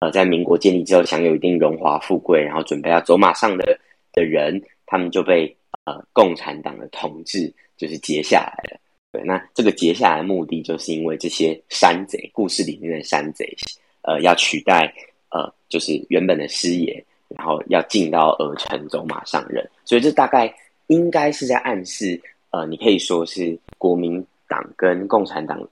[0.00, 3.80] 呃，在民国建立之后享有一定荣华富贵，然后准备要走马上的
[4.12, 8.78] 的人，他们就被呃共产党的统治就是截下来了。
[9.10, 13.56] 对，那这个截下来的目的，就是因为这些山贼，故事里面的山贼，
[14.02, 14.92] 呃，要取代
[15.30, 20.54] 呃，就是原本的师爷，然后要进到儿城走马上任，所以这大概
[20.90, 25.66] 应该是在暗示，呃，你可以说是国民党跟共产党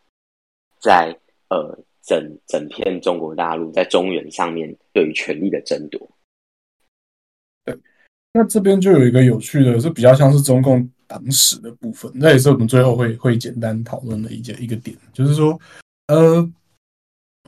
[0.81, 1.15] 在
[1.51, 6.01] 呃整整片中国大陆在中原上面对于权力的争夺。
[7.65, 7.79] 对，
[8.33, 10.89] 那这边就有一个有趣的，是比较像是中共。
[11.09, 15.59] 党史的部分，那也是我们最后会会简单讨论的一件一个点，就是说，
[16.09, 16.47] 呃，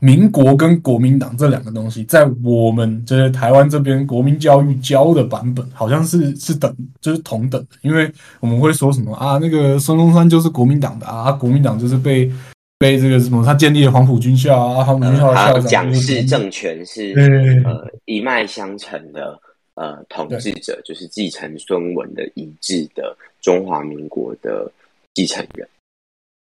[0.00, 8.10] 民国跟国民党这两个东西，在我们就是台湾这边国民教育教的版本，好像是是等就是同等的，因为
[8.40, 12.30] 我们会说什么啊，那个孙中山就是国民党的啊，国民党就是被
[12.78, 17.14] 被这个什么，他建立了黄埔军校啊，黄埔军校校长蒋氏政权是
[17.64, 19.38] 呃一脉相承的。
[19.74, 24.70] 呃，统治者就是继承孙文的遗志的中华民国的
[25.14, 25.66] 继承人，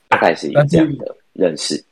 [0.08, 1.84] 大概是一个这样的认识。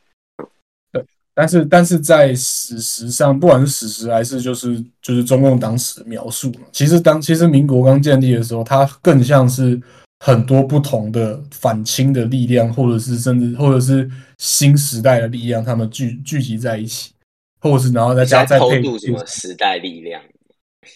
[1.30, 9.80] 对，但是但是在史实上，不管是史实还是就是就是中共党史的描述，其实当其实民国刚建立的时候，它更像是
[10.20, 17.12] 很多不同的反清的力量，或者是甚至或者是新时代的力量，他们聚聚集在一起，
[17.60, 20.22] 或者是然后再加再配什么时代力量。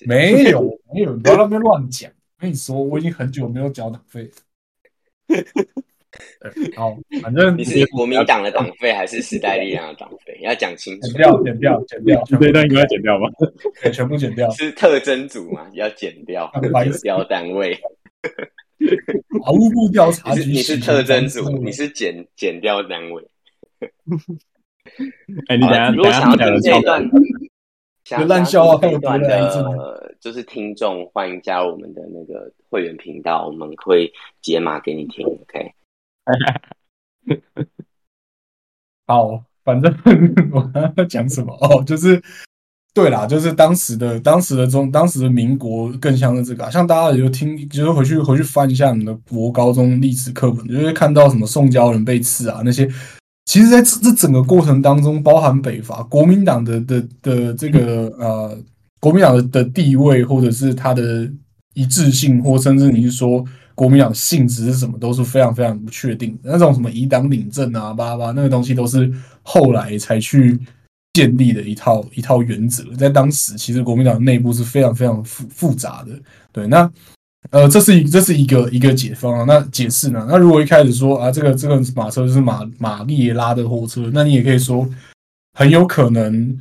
[0.07, 0.63] 没有
[0.95, 2.11] 没有，不要那边乱讲。
[2.11, 4.31] 我跟你说，我已经很久没有缴党费。
[6.77, 10.39] 好，反正 你是国民党的党费还是时代力量的党费？
[10.43, 11.09] 要讲清楚。
[11.09, 12.25] 剪掉，剪掉，剪掉。
[12.27, 13.29] 这段应该剪掉吧？
[13.83, 14.51] 对，全部剪掉。
[14.51, 15.69] 是特征组嘛？
[15.75, 17.75] 要剪掉，剪掉单位。
[19.45, 23.23] 法务部调查局，你是特征组，你是剪剪掉单位。
[25.49, 27.11] 哎，你等下，如果想要听这段。
[28.29, 35.27] 烂笑话片段的，就是听众欢迎加入我们的那个会员频道，我们会解码给你听。
[35.27, 35.73] OK，
[39.07, 39.95] 好，反正
[40.97, 42.23] 我讲什么哦，就是
[42.95, 52.89] 对啦，就是当时的当时的中当时的民国更像是这个，像大家有听，就是回去回去翻一下你的国高中历史课本，就会看到什么宋教仁被刺啊那些。
[53.47, 58.59] 其实，在这这整个过程当中，包含北伐、国民党的的的这个呃，
[59.01, 61.31] 国民党的的地位，或者是它的
[61.75, 66.51] 一致性，或甚至你是说国民党性质是什么，都是非常非常不确定的。
[66.53, 70.59] 那种什么以党领政啊，巴拉巴那个东西，都是后来才去
[71.13, 72.85] 建立的一套一套原则。
[72.97, 76.13] 在当时，其实国民党内部是非常非常复复杂的。
[76.53, 76.91] 对，那。
[77.51, 79.45] 呃，这是一这是一个一个解方啊。
[79.47, 80.27] 那解释呢？
[80.27, 84.89] 那如果一开始说啊，这个这个马车是马马力拉的货车，那你也可以说，
[85.53, 86.59] 很有可能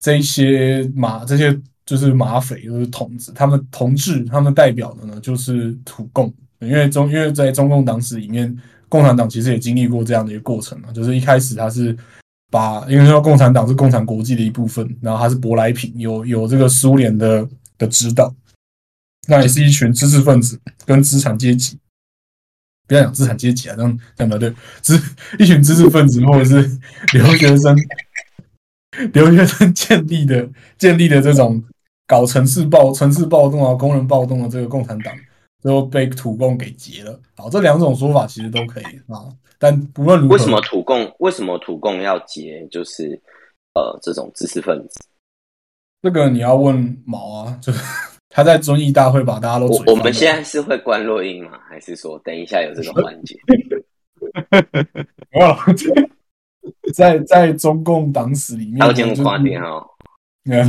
[0.00, 6.34] 这些马这些就是马匪，就是统治，他们同治，他们代表的呢就是土共。
[6.60, 8.56] 因为中因为在中共党史里面，
[8.88, 11.96] 共产党其实也经历过这样的一个过程嘛，就是一开始他是
[12.50, 18.34] 把，因为说共产党是共产国际的一部分，然后他是舶来品，有有这个苏联的的指导。
[19.26, 21.78] 那也是一群知识分子跟资产阶级，
[22.86, 25.00] 不要讲资产阶级啊，这样讲不对，知
[25.38, 26.78] 一群知识分子或者是
[27.14, 27.74] 留学生，
[29.14, 31.64] 留学生建立的建立的这种
[32.06, 35.14] 搞城市暴城市暴动啊，工人暴动的这个共产党，
[35.64, 37.18] 最后被土共给劫了。
[37.36, 39.26] 好，这两种说法其实都可以啊，
[39.58, 42.68] 但不论如何，为什么土共为什么土共要劫？
[42.70, 43.20] 就是
[43.74, 45.00] 呃，这种知识分子，
[46.02, 47.82] 这个你要问毛啊，就是。
[48.36, 49.66] 他在遵义大会把大家都。
[49.68, 51.56] 我我们现在是会关录音吗？
[51.68, 53.38] 还是说等一下有这个环节？
[55.30, 55.56] 没有，
[56.92, 59.86] 在在中共党史里面，还有节目跨电哦。
[60.50, 60.68] 嗯，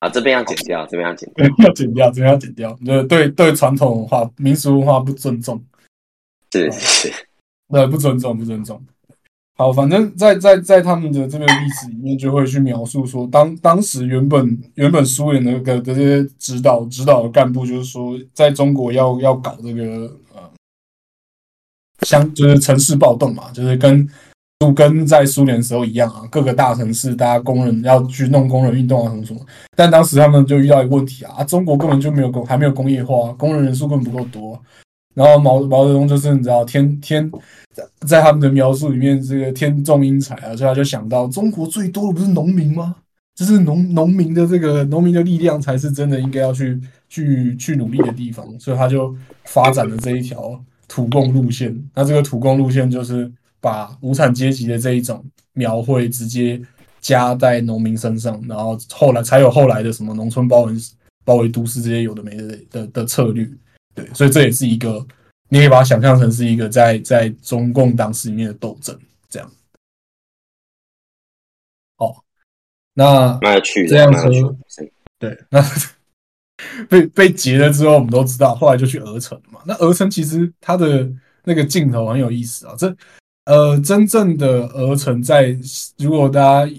[0.00, 2.78] 啊，这边要剪掉，这边要剪掉， 要剪掉，这边要剪掉。
[2.84, 5.62] 对对对，传统文化、民俗文化不尊重，
[6.50, 7.12] 是是，
[7.68, 8.82] 对，不尊重，不尊重。
[9.58, 20.50] 好，反正在在在他们的这个历史里面，就会去描述说，当当时原本原本苏联的个这些指导指导的干部，就是说，在中国要要搞这个呃，
[22.06, 24.08] 相就是城市暴动嘛，就是跟
[24.60, 29.40] 就跟在苏联时候一样啊，各个大城市大家工人要去弄工人运动啊什么什么。
[29.74, 34.60] 但当时他们就遇到一个问题啊，中国根本就没有工，还没有工业化，工人人数根本不够多。
[35.14, 37.30] 然后毛毛泽东就是你知道天天
[38.06, 42.96] 在他们的描述里面，这个天纵英才啊，所以他就想到中国最多的不是农民吗？
[43.34, 51.74] 就是农农民的这个农民的力量才是真的应该要去去去努力的地方，所以他就发展了这一条土共路线。
[51.94, 56.60] 那这个土共路线就是把无产阶级的这一种描绘直接
[57.00, 60.74] 加在农民身上，然后后来才有后来的什么农村包围
[61.24, 63.48] 包围都市这些有的没的的的策略。
[63.94, 65.04] 对，所以这也是一个，
[65.48, 69.50] 你可以把它想象成是一个在在中共党史里面的斗争，这样。
[71.96, 72.14] 哦，
[72.94, 74.56] 那蛮有趣的，这样蛮有趣说
[75.18, 75.60] 对，那
[76.88, 79.60] 被被劫了之后，我们都知道，后来就去鹅城嘛。
[79.66, 81.10] 那鹅城其实它的
[81.44, 82.74] 那个镜头很有意思啊。
[82.78, 82.96] 这
[83.50, 85.58] 呃，真正的鹅城在，
[85.98, 86.72] 如果大家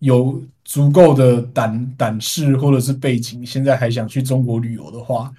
[0.00, 5.32] 有足够的胆胆识或者是背景，现在还想去中国旅游的话，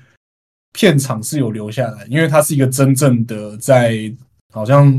[0.74, 4.12] 片场是有留下来，因为它是一个真正的在，
[4.52, 4.92] 好像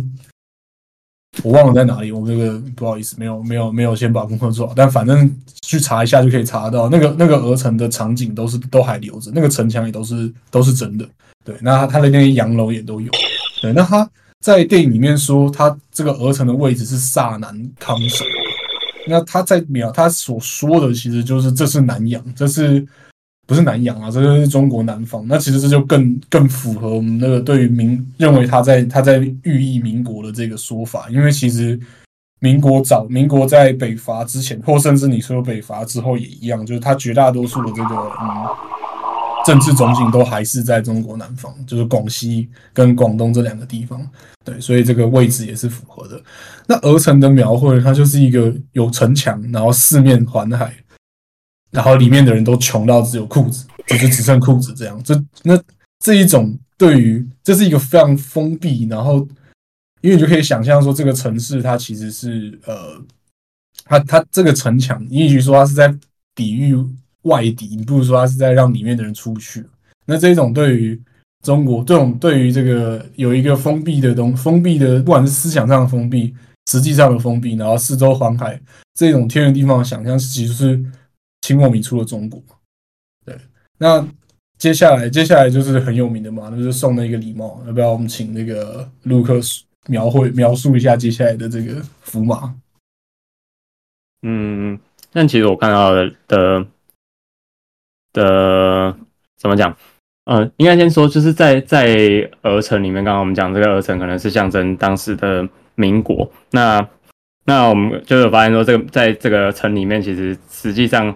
[1.43, 5.29] 我忘了在哪里，我这个不好意思，没有没有没有先把功课做好，但反正
[5.63, 11.05] 去查一下就可以查到，那个那个鹅城的场景都是都还留着，那个城墙也都是都是真的。
[11.45, 13.11] 对，那它的那些洋楼也都有。
[13.61, 14.09] 对，那他
[14.41, 18.27] 在电影里面说，他这个儿臣的位置是萨南康省。
[19.07, 22.87] 那他在描他所说的，其实就是这是南洋，这是
[23.47, 24.11] 不是南洋啊？
[24.11, 25.25] 这个是中国南方。
[25.27, 31.79] 那其实这就更更符合我们那个对于民认为他在他在寓意民国的这个说法，因为其实
[32.41, 38.47] 民国早民国在北伐之前，或甚至你说北伐之后也一样，就是他绝大多数的这个嗯
[39.47, 44.07] 政治中心都还是在中国南方， 就是广西跟广东这两个地方。
[44.45, 46.21] 对，所以这个位置也是符合的。
[46.67, 50.75] 那鹅城的描绘，它就是一个有城墙，然后四面环海，
[51.71, 55.03] 然后里面的人都穷到只有裤子，就是只剩裤子这样。
[55.03, 55.61] 这那
[55.99, 59.17] 这一种对于这是一个非常封闭，然后
[60.01, 62.99] 因为你就可以想象说，这个城市它其实是呃，
[63.85, 65.95] 它它这个城墙，你与其说它是在
[66.35, 66.75] 抵御
[67.29, 69.65] 外敌，你不如说它是在让里面的人出不去。
[70.05, 71.01] 那这种对于
[71.45, 76.35] 中国这种对于这个有一个封闭的东封闭的，不管是思想上的封闭，
[76.71, 78.61] 实际上的封闭，然后四周环海
[78.95, 80.85] 这种天然地方的想象，其实是
[81.43, 82.43] 清末民初的中国。
[83.25, 83.39] 对，
[83.79, 84.05] 那
[84.59, 89.39] 接下来接下来就是很有名的嘛，那就是送那个礼帽，要不要我们请那个卢克
[89.87, 92.55] 描绘描述一下接下来的这个符码？
[94.23, 94.77] 嗯，
[95.13, 95.93] 但其实我看到
[96.27, 96.67] 的
[98.19, 98.97] 的的
[99.37, 99.75] 怎么讲？
[100.25, 106.31] 呃，应该先说，就是在在鹅城里面，刚刚我们讲这个鹅城可能是象征当时的民国。
[106.51, 106.87] 那
[107.47, 111.15] 那我们就有发现说，这个在这个城里面，其实实际上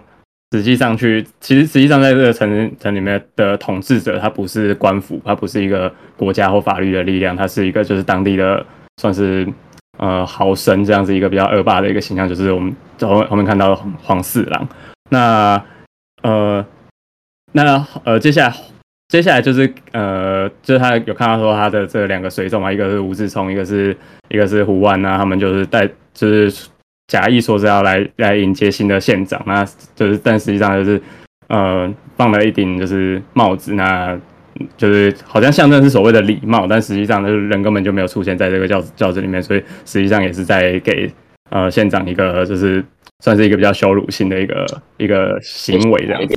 [0.51, 8.65] 实际上去，其实实际上在这个城城里面的统治者，他不是官府，他不是一个国家或法律的力量，他是一个就是当地的
[8.99, 9.47] 算是
[9.99, 14.67] 呃豪绅这样子一个比较恶霸的一个形象，就是我们后后面看到的黄四郎。
[15.11, 15.63] 那
[16.23, 16.65] 呃
[17.53, 18.55] 那呃接下来。
[19.09, 23.95] 接下来就是呃，就是他有看到说他的这两个随从嘛，一个是吴志聪，一个是
[24.29, 26.67] 一个是胡万呐，他们就是带就是
[27.05, 29.63] 假意说是要来来迎接新的县长，那
[29.93, 30.99] 就是但实际上就是
[31.49, 34.17] 呃放了一顶就是帽子，那
[34.77, 41.11] 就是好像象征是所谓的礼貌，但实际上就是人根本就没有出现在这个教教子里面，所以实际上也是在给
[41.51, 42.83] 呃县长一个就是
[43.19, 44.65] 算是一个比较羞辱性的一个
[44.97, 46.33] 一个行为这样子。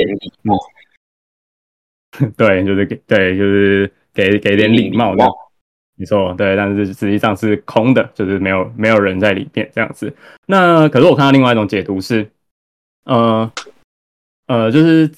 [2.36, 5.24] 对，就是给对，就是给给点礼貌的，
[5.96, 10.14] 没错，对，但是实际上是空的，就是没有没有人在里面这样子。
[10.46, 12.30] 那可是我看到另外一种解读是，
[13.04, 13.50] 呃
[14.46, 15.10] 呃，就是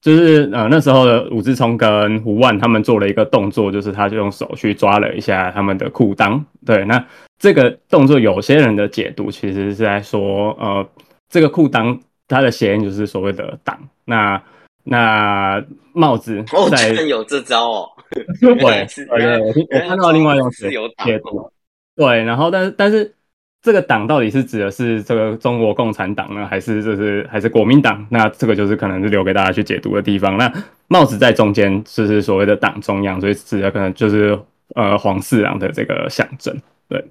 [0.00, 6.42] 就是呃那时候的武志聪跟胡万他们做了一个动作，就是他就用手去抓了一下他们的裤裆。
[6.64, 7.04] 对，那
[7.38, 10.88] 这个动作有些人的解读其实是在说，呃，
[11.28, 13.78] 这个裤裆它的谐音就是所谓的党。
[14.04, 14.42] 那
[14.84, 17.88] 那帽子哦，在居然有这招哦！
[18.12, 21.50] 对，对，我我看到另外一种解是有党解读，
[21.96, 23.14] 对，然后但是但是
[23.62, 28.06] 这个党到底是指的是这个中国共产党呢，还是就是还是国民党？
[28.10, 30.36] 那这个就是可能是留给大家去解读的地方。
[30.36, 30.52] 那
[30.88, 34.38] 帽子在中间就是所谓的党中央，所以指的可能就是
[34.74, 36.54] 呃黄四郎的这个象征，
[36.88, 37.04] 对。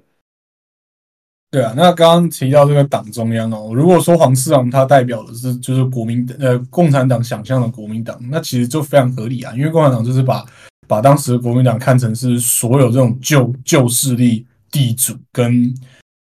[1.52, 10.42] 对啊，那刚刚提到这个党中央哦，如果说黄四郎他代表的是就是国民呃共产党想象的国民党，那其实就非常合理啊，因为共产党就是把
[10.88, 15.74] 把当时的国民党看成是所有这种旧旧势力、地主跟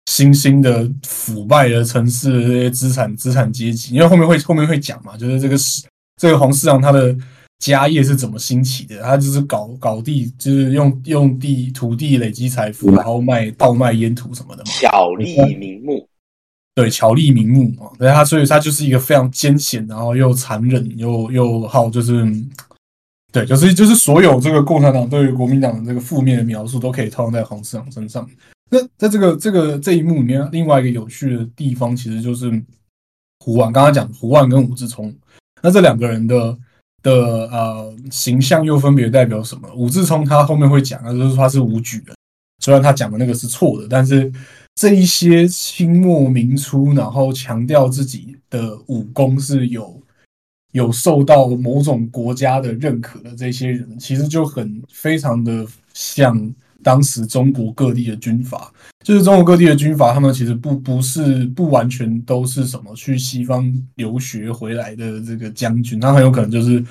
[0.06, 5.86] 新兴的腐败的城市的这些资产资产阶级，因为后面会后面会讲嘛，就是这个是
[6.20, 7.16] 这个黄四郎他的。
[7.61, 9.02] 家业是怎么兴起的？
[9.02, 14.70] 他就是搞搞地，就是用用地土地累积财富，然后卖倒卖烟土什么的嘛。
[14.72, 16.08] 巧立名目，
[16.74, 17.90] 对，巧立名目嘛。
[17.98, 22.26] 对他，所以他就是一个非常艰险，然后又残忍，又又好，就是
[23.30, 28.26] 对，就是就是所有这个共产党对于国民党的这个负面的描述都可以套用在黄市长身上。
[28.70, 32.50] 那在这个这个这一幕里面，另外一个有趣的地方其实就是
[33.40, 35.14] 胡万，刚刚讲胡万跟吴志聪，
[35.61, 36.56] 那这两个人的
[37.03, 37.12] 的
[37.51, 39.68] 呃形象又分别代表什么？
[39.74, 42.16] 武志聪他后面会讲，就是他是武举人，
[42.59, 44.32] 虽然他讲的那个是错的，但是
[44.74, 50.01] 这一些清末明初，然后强调自己的武功是有。
[50.72, 58.72] 有受到某种国家的认可的这些人，其实就很非常的像当时中国各地的军阀，
[59.04, 66.84] 就是中国各地的军阀，他们其实不不是不完全都是什么去西方留学回来的这个将军，他很有可能就是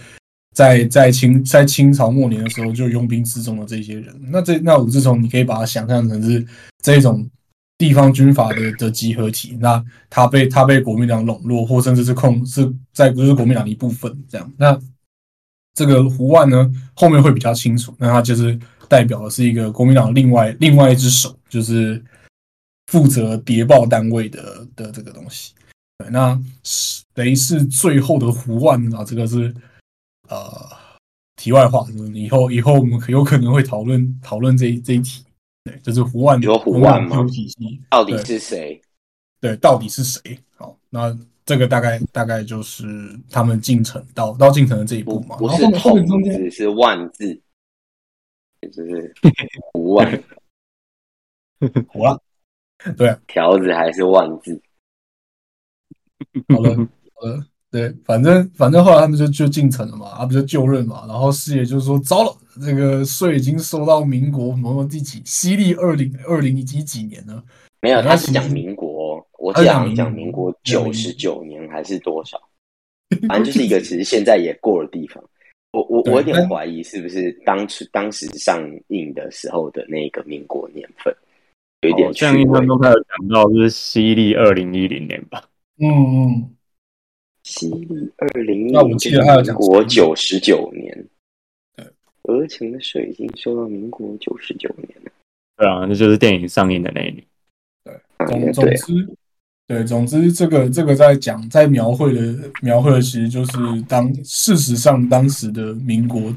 [0.55, 4.15] 在在清在清朝末年的时候就拥兵自重的这些人。
[4.29, 6.45] 那这那武志从你可以把它想象成是
[6.81, 7.29] 这种。
[7.79, 14.51] 地方军阀的的集合体，那他被他被国民党笼络，或甚至是控是在不是国民党的一部分这样。
[14.57, 14.77] 那
[15.75, 17.95] 这个胡万呢，后面会比较清楚。
[17.97, 18.59] 那他就是
[18.89, 22.03] 代表的是一个国民党另外另外一只手，就是
[22.87, 25.53] 负责谍报单位的的这个东西。
[25.99, 29.03] 对，那谁是最后的胡万啊？
[29.03, 29.53] 这个是
[30.27, 30.49] 呃
[31.35, 35.23] 题外话，以后以后我们有可能会讨论讨论这一这一题。
[35.65, 37.23] 对，就是胡万，有胡万吗？
[37.29, 38.81] 体系到底是谁？
[39.41, 40.21] 对，到底是谁？
[40.55, 41.15] 好，那
[41.45, 45.35] 这个大概大概就是他们进程到到进程的这一步嘛。
[45.35, 47.39] 不是筒字，是万字，
[48.68, 49.14] 就是
[49.72, 50.24] 胡万。
[51.89, 52.22] 胡了，
[52.97, 54.62] 对，条子还是万字。
[56.47, 56.76] 好了，
[57.16, 57.45] 好了。
[57.72, 62.36] 对，反正反正后来他们就就进城了嘛，他不就就任嘛，然后师爷就说糟了，
[62.66, 67.43] 这个税已经收到民国某某第几，西历二零二零以及几年了？
[67.82, 72.41] 没有，他是讲民国，我讲讲民国九十九年还是多少？
[73.28, 75.24] 反正就是一个其实现在也过的地方。
[75.72, 81.15] 我我我有点怀疑是不是当初当时上映的时候的那个民国年份
[81.82, 82.13] 有一点。
[82.13, 85.43] 像印象中他有讲到是西历二零一零年吧？
[85.80, 86.55] 嗯嗯。
[87.43, 91.07] 西历二零一，那我记得还有讲国九十九年，
[91.76, 91.86] 对，
[92.24, 95.11] 俄情的水已经收到民国九十九年了。
[95.55, 97.24] 对啊，那就是电影上映的那一年。
[97.86, 98.93] 对，总总之，
[99.70, 103.51] 对，总之这个这个在讲在描绘的描绘的，其实就是
[103.88, 106.34] 当事实上当时的民国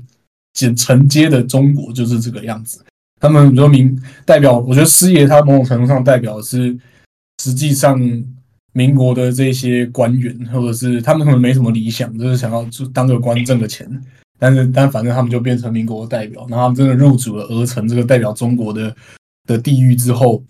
[0.53, 2.85] 简承接的中国就是这个样子。
[3.19, 6.79] 他们说明代表，我觉得师爷他某种程度上代表是
[7.43, 7.99] 实际上。
[8.75, 13.87] 民国的这些官员，或者是他们可能没什么理想，就是想要就当个官挣个钱，
[14.39, 18.97] 但是但反正他们就变成民国的代表，然后他们真的入主了鹅城这个代表中国的
[19.47, 20.43] 的地域之后，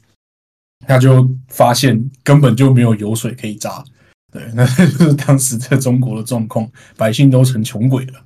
[0.86, 3.84] 他就发现根本就没有油水可以榨，
[4.30, 8.24] 对，那 就是当时在中国的状况，百姓都成穷鬼了。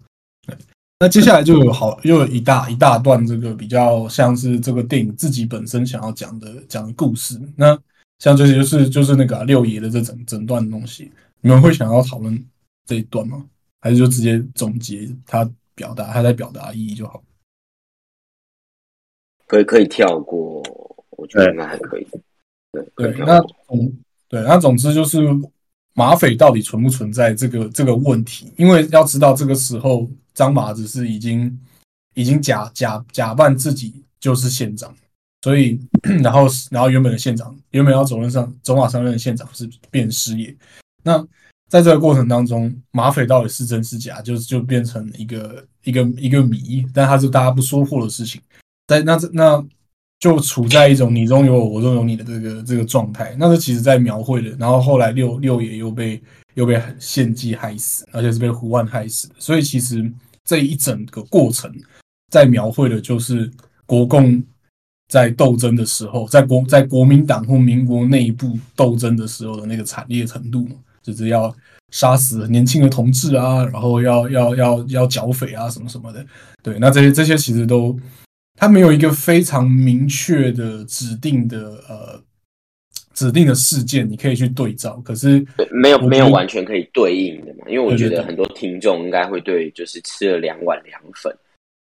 [1.01, 7.79] 那接下来就有好又有一大一大段这个比较像是这个电影自己本身想要讲的讲的故事，那。
[8.19, 12.47] 像这些就是就是那个六爷的这整整段东西，你们会想要讨论
[12.87, 13.45] 这一段吗？
[13.83, 17.23] 还是就直接总结他表达他在表达意义就好？
[19.47, 20.63] 可以可以跳过，
[21.11, 22.07] 我觉得应该还可以。
[22.97, 23.93] 对对，那总
[24.29, 25.19] 对那总之就是
[25.95, 28.53] 马匪到底存不存在这个这个问题？
[28.57, 31.59] 因为要知道这个时候张麻子是已经
[32.15, 34.95] 已经假假假扮自己就是县长。
[35.43, 35.79] 所以，
[36.25, 40.53] 然后，然后原本的县长，原本要走任上走马上任的县长是变失业。
[41.05, 41.25] 那
[41.69, 46.85] 在这个过程当中，马匪到底是真是假，就就变成一个一个一个谜。
[46.93, 48.41] 但它是大家不说破的事情。
[48.89, 49.65] 但那这那
[50.21, 53.35] 就处在一种你中有我，我中有你的这个这个状态。
[53.39, 54.51] 那是其实在描绘的。
[54.59, 56.21] 然后后来六六爷又被
[56.55, 59.29] 又被献祭害死，而且是被胡万害死。
[59.39, 60.11] 所以其实
[60.45, 61.73] 这一整个过程
[62.31, 63.51] 在描绘的就是
[63.85, 64.43] 国共。
[65.09, 70.67] 在斗争的时候，在国在国民党或民国内部斗争的时候的那个惨烈程度，
[71.01, 71.55] 就是要
[71.93, 76.27] 杀死年轻的同志啊，然后要要要要剿匪啊，什么什么的。
[76.61, 77.97] 对，那这些这些其实都，
[78.57, 82.21] 他没有一个非常明确的指定的呃
[83.15, 85.01] 指定的事件，你可以去对照。
[85.05, 87.67] 可是没有没有完全可以对应的嘛？
[87.69, 91.33] 因为我觉得很多听众应该会对，就是吃了两碗凉粉，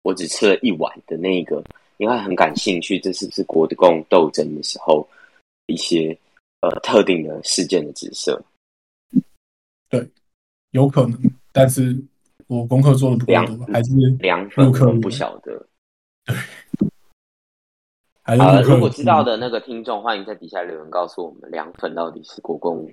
[0.04, 1.64] 我只吃了一碗的那个。
[1.98, 5.08] 应该很感兴趣，这是不是国共斗争的时候
[5.68, 6.10] 一些
[6.60, 8.38] 呃特定的事件的紫色？
[9.88, 10.06] 对，
[10.72, 11.18] 有可能，
[11.54, 11.98] 但是
[12.48, 14.70] 我功课做的不够多，还是凉粉
[15.00, 15.66] 不晓得。
[18.26, 22.92] 对，好，如果知道的那个听众，欢迎在底下留言告诉我们，凉粉到底是国共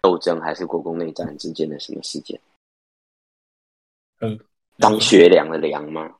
[0.00, 2.40] 斗争还是国共内战之间的什么事件？
[4.20, 4.38] 嗯，
[4.78, 6.14] 张学良的良吗？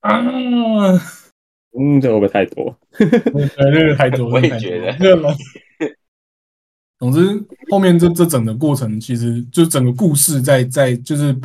[0.00, 0.18] 啊，
[1.78, 2.74] 嗯，这会不会太多？
[2.92, 3.06] 对，
[3.58, 4.96] 那个太多， 我也觉得
[6.98, 7.20] 总之，
[7.70, 11.36] 后面这这整个过程，其实就整个故事在在就是，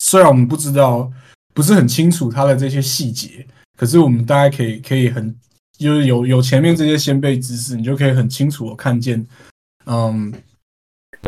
[0.00, 1.10] 虽然我们不知道，
[1.54, 3.46] 不是很清楚它的这些细节，
[3.82, 5.36] 可是我们大概可以可以很
[5.76, 9.26] 就是有有前面这些先辈知识，你就可以很清楚的看见，
[9.86, 10.32] 嗯，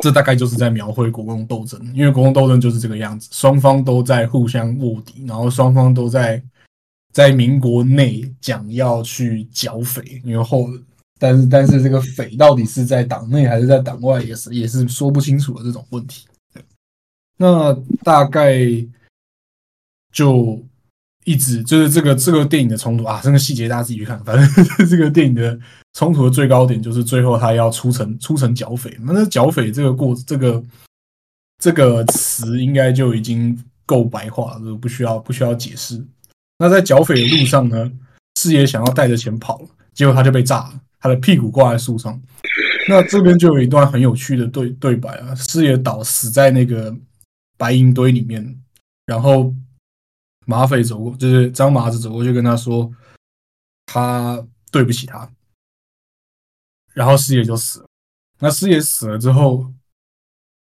[0.01, 6.41] 这大概就是在描绘国共斗争，因为国共斗争就是这个样子，双方都在互相卧底，然后双方都在
[7.13, 10.69] 在民国内讲要去剿匪，因为后
[11.19, 16.25] 但是但是这个匪到底是在党内还是在党外，也是也是说不清楚的这种问题。
[17.37, 17.75] 那
[18.05, 18.57] 大概
[20.13, 20.65] 就
[21.25, 24.23] 一直就是这个这个电影的冲突啊，这个细节大家自己去看。
[24.25, 25.59] 反正 这个电影的
[25.95, 28.97] 冲突的最高点就是最后他要出城出城剿匪。
[29.01, 30.63] 那剿匪这个过这个
[31.59, 36.05] 这个词应该就已经够白话了，这个不需要不需要解释。
[36.59, 37.91] 那在剿匪的路上呢，
[38.41, 42.21] 师爷想要带着钱跑了，结果他就被炸了，他的屁股挂在树上。
[42.87, 46.95] 那这边就有一段很有趣的对对白啊，师爷倒死在那个
[47.57, 48.57] 白银堆里面，
[49.07, 49.55] 然后
[50.47, 52.91] 马匪走过，就是张麻子走过去跟他说，
[53.87, 55.31] 他对不起他，
[56.93, 57.87] 然后师爷就死了。
[58.39, 59.67] 那师爷死了之后，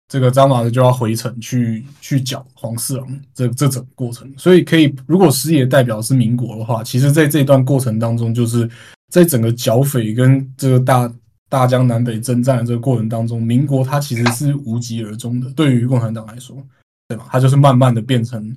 [0.09, 8.71] 这个张麻子就要回城去去剿黄四郎这这整个过程，所以可以，如果师爷代表是民国的话，其实在这段过程当中，就是
[9.09, 11.13] 在整个剿匪跟这个大
[11.49, 15.51] 大江南北征战的这个过程当中，民国它其实是无疾而终的。
[15.51, 16.57] 对于共产党来说，
[17.09, 17.29] 对吧？
[17.31, 18.57] 它就是慢慢的变成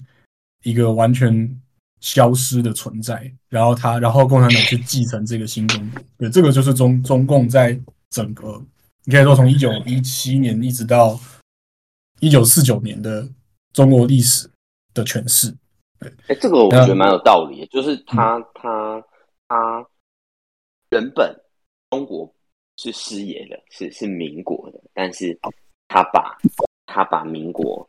[0.64, 1.62] 一个完全
[2.01, 6.01] 消失的存在，然后他，然后共产党去继承这个新中国。
[6.18, 7.80] 对，这个就是中中共在
[8.10, 8.62] 整个，
[9.05, 11.20] 你可以说从一九一七年一直到
[12.20, 13.28] 一九四九年的
[13.74, 14.49] 中国历史
[14.93, 15.53] 的诠释。
[15.99, 19.03] 哎，这个我觉得蛮有道理的，就是他他
[19.47, 19.86] 他
[20.91, 21.36] 原本
[21.89, 22.34] 中国
[22.78, 25.38] 是师爷的，是是民国的，但是
[25.89, 26.38] 他把
[26.86, 27.88] 他把民国，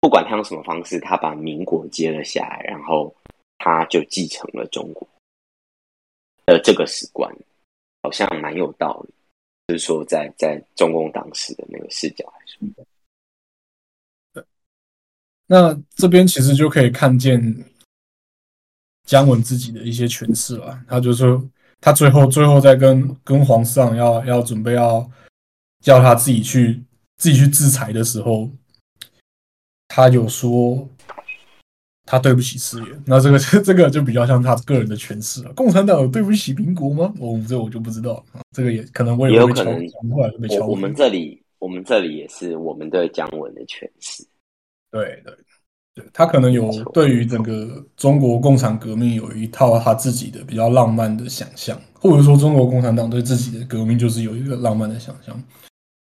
[0.00, 3.14] 不管他用什么方式，他把民国接了下来，然后
[3.58, 5.06] 他就继承了中国
[6.46, 7.30] 的这个史观，
[8.02, 9.14] 好像蛮有道理。
[9.66, 14.44] 就是说在，在中共当时的那个视角来说，
[15.46, 17.38] 那这边其实就可以看见
[19.04, 20.82] 姜文自己的一些诠释了。
[20.88, 21.46] 他就说，
[21.82, 25.06] 他最后最后在跟跟皇上要要准备要
[25.80, 26.82] 叫他自己去
[27.18, 28.50] 自己去制裁的时候，
[29.88, 30.88] 他有说
[32.04, 32.86] 他对不起师爷。
[33.04, 35.52] 那这个 这个就比较像他个人的诠释了。
[35.54, 37.12] 共产党有对不起民国吗？
[37.18, 38.40] 哦，这我就不知道了。
[38.54, 39.74] 这个也可能我也有可能
[40.10, 40.66] 后来被敲。
[40.66, 44.24] 我我们这里我们这里也是我们对姜文的诠释。
[44.90, 45.34] 对对
[45.94, 55.38] 对，他可能有对于整个中国共产革命有一套他自己的比较浪漫的想象，或者说中国共产党对自己的革命就是有一个浪漫的想象。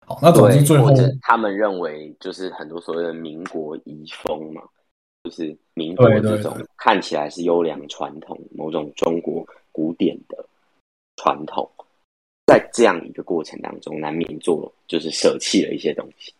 [0.08, 0.90] 好，那总之最后
[1.20, 4.62] 他们认为就是很多所谓的民国遗风嘛，
[5.22, 10.42] 就是民国这种看起来是优良传统、某种中国古典的
[11.16, 11.70] 传统，
[12.46, 16.32] 在这样一个过程当中，难免做就是舍弃了一些东西。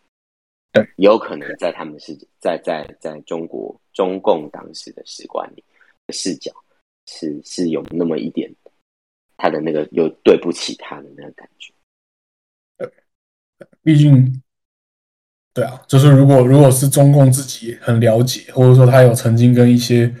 [0.71, 5.63] 对，有可能在他们是在在在中国中共当时的史观里
[6.11, 6.51] 视角
[7.05, 8.51] 是是有那么一点，
[9.37, 11.71] 他的那个又对不起他的那个感觉。
[13.83, 14.41] 毕竟，
[15.53, 20.13] 对啊，就是如果如果是中共自己很了解，或者说他有曾经跟一些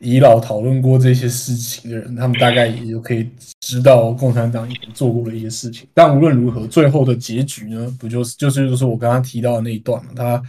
[0.00, 3.30] 遗老讨论过这些事情的人，他们大概也就可以
[3.60, 5.88] 知道共产党以前做过的一些事情。
[5.94, 10.12] 但无论如何，最后的结局呢，不就是就是就是我刚刚提到的那一段嘛？
[10.14, 10.42] 他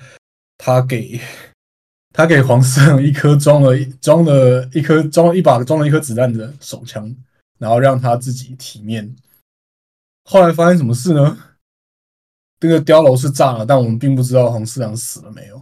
[0.58, 1.20] 他给
[2.12, 7.16] 他给黄四郎一颗装了装了一颗装了一把装了一颗子弹的手枪，
[7.58, 9.16] 然后让他自己体面。
[10.26, 11.38] 后来发生什么事呢？
[12.60, 15.62] 这个碉楼是炸了，但我们并不知道黄四郎死了没有。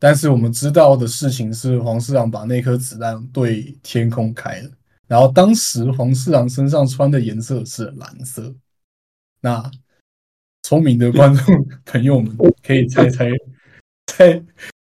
[0.00, 4.70] 但是我们知道的事情是，黄四郎把那颗子弹对天空开了。
[5.06, 8.54] 然后当时黄四郎身上穿的颜色是蓝色。
[9.40, 9.70] 那
[10.62, 13.30] 聪明的观众 朋友们可以猜猜，
[14.06, 14.42] 在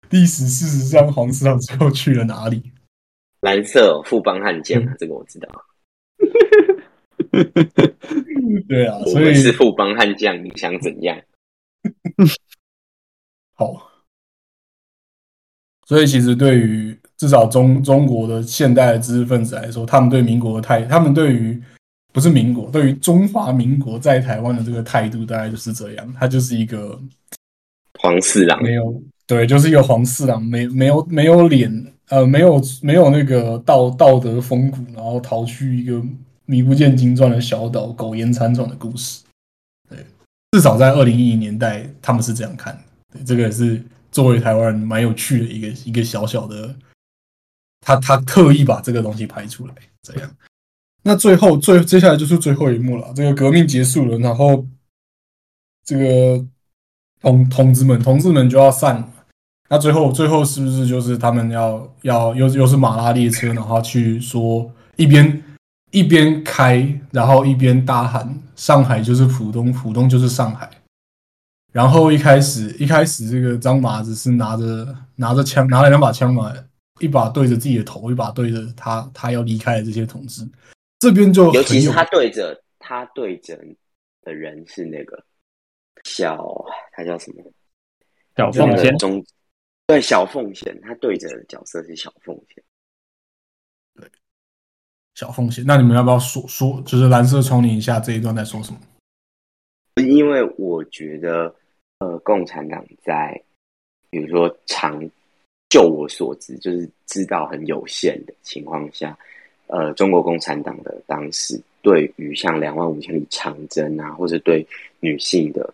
[0.09, 2.71] 历史事实上黄四郎最后去了哪里？
[3.41, 5.65] 蓝色富邦悍将， 这个我知道。
[8.67, 11.19] 对啊，我所以们是富邦悍将，你想怎样？
[13.55, 13.89] 好。
[15.85, 21.61] 所以其实对于至少中中国的现代的知识分子来说，他们对民国的态，他们对于
[22.13, 26.13] 不是民国，对于中华民国在台湾的这个态度，大概就是这样。
[26.17, 26.97] 他就是一个
[27.99, 31.69] 黄四郎没有对，就是一个黄四郎，没没有没有脸，
[32.07, 36.01] 呃，没有没有那个道道德风骨，然后逃去一个
[36.45, 39.23] 名不见经传的小岛，苟延残喘的故事。
[39.89, 40.05] 对，
[40.51, 42.83] 至少在二零一零年代，他们是这样看的。
[43.13, 46.75] 对，这个也是作为台湾人蛮有趣的一个一个小小的，
[47.81, 50.35] 他他特意把这个东西拍出来，这样。
[51.03, 54.65] 那最后最接下来就是最后一幕了，这个革命结束了，然后
[55.83, 56.45] 这个
[57.21, 59.09] 同同志们同志们就要散了。
[59.69, 65.43] 那最后最后是不是就是他们要要又又是马拉列车，然后去说一边
[65.93, 70.67] 一边开，然后一边大喊上海就是浦东，浦东就是上海。
[71.71, 76.51] 然后一开始一开始这个张麻子是拿着拿着枪，拿了两把枪嘛，
[76.99, 80.43] 一把对着自己的头，一把对着他他要离开的这些同志。
[80.99, 83.55] 这边就尤其是他对着他对着
[84.23, 85.23] 的人是那个
[86.05, 86.43] 小，
[86.91, 87.43] 他叫什么？
[88.35, 89.23] 小凤仙中
[89.85, 92.63] 对小凤仙，他对着的角色是小凤仙。
[95.15, 95.63] 小缝隙。
[95.65, 98.79] 那你们要不要说说，就是蓝色窗帘下这一段在说什么？
[99.95, 101.53] 因为我觉得，
[101.99, 103.39] 呃，共产党在
[104.09, 105.07] 比如说长，
[105.69, 109.17] 就我所知，就是知道很有限的情况下。
[109.67, 114.65] 呃，中国共产党的当时对于像两万五千里长征啊，或者对
[114.99, 115.73] 女性的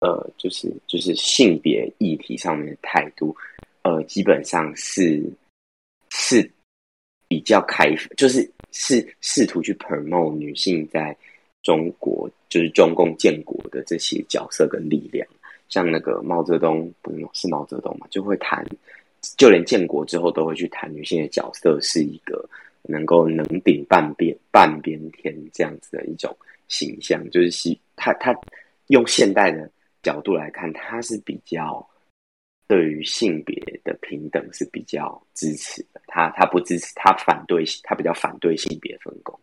[0.00, 3.36] 呃，就是就是性别议题上面的态度，
[3.82, 5.22] 呃，基本上是
[6.10, 6.48] 是
[7.28, 11.16] 比较开，就是试试图去 promote 女性在
[11.62, 15.26] 中国就是中共建国的这些角色跟力量，
[15.70, 18.62] 像那个毛泽东不是毛泽东嘛，就会谈，
[19.38, 22.46] 就连建国之后都会去谈女性的角色是一个。
[22.86, 26.36] 能够能顶半边半边天这样子的一种
[26.68, 28.38] 形象，就是西他他
[28.88, 29.66] 用现代的
[30.02, 31.88] 角度来看，他是比较
[32.66, 33.54] 对于性别
[33.84, 36.00] 的平等是比较支持的。
[36.06, 39.38] 他他不支持，他反对，他比较反对性别分工。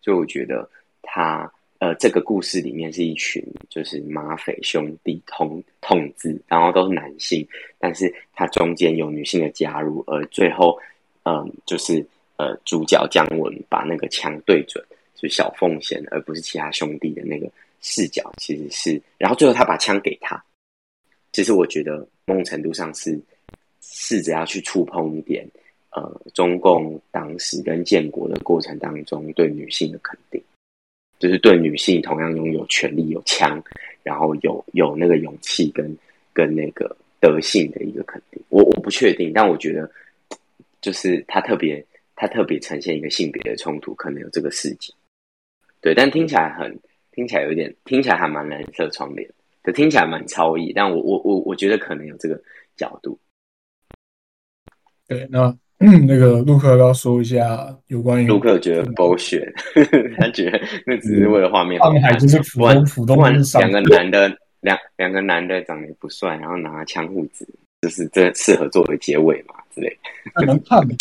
[0.00, 0.68] 所以我觉得
[1.02, 7.46] 他呃，这个故事里面是一群就是马匪兄弟同同志，然后都是男性，
[7.78, 10.78] 但是他中间有女性的加入，而最后
[11.24, 12.06] 嗯，就是。
[12.38, 17.50] 呃，主角姜文把那个枪对准就小凤仙，而不是其他兄弟的那个
[17.80, 20.36] 视角，其实是，然后最后他把枪给他。
[21.36, 23.20] 其实我觉得某种程度上是
[23.82, 25.46] 试着要去触碰一点，
[25.90, 30.42] 呃，中共党史跟建国的过程当中对女性的肯定，
[31.18, 33.62] 就是对女性同样拥有权利、有枪，
[34.02, 35.94] 然后有有那个勇气跟
[36.32, 38.42] 跟那个德性的一个肯定。
[38.48, 39.90] 我我不确定，但我觉得
[40.80, 41.84] 就是他特别。
[42.18, 44.94] 它特别呈现一个性别的冲突，可能有这个事情，
[45.82, 46.74] 对，但听起来很
[47.12, 49.28] 听起来有点听起来还蛮蓝色窗帘，
[49.66, 52.40] 可听起来蛮超意，但我我我我觉得可能有这个
[52.76, 53.18] 角度。
[55.08, 55.52] 对，那
[56.06, 59.44] 那个陆克要说一下有关于陆克觉得剥削，
[60.16, 63.16] 他觉得那只是为了画面，上海就是普通普通
[63.58, 67.44] 两个男的两两个男的长得不帅，然后拿枪护子，
[67.82, 69.98] 就是这适合作为结尾嘛之类，
[70.46, 70.94] 能看吗？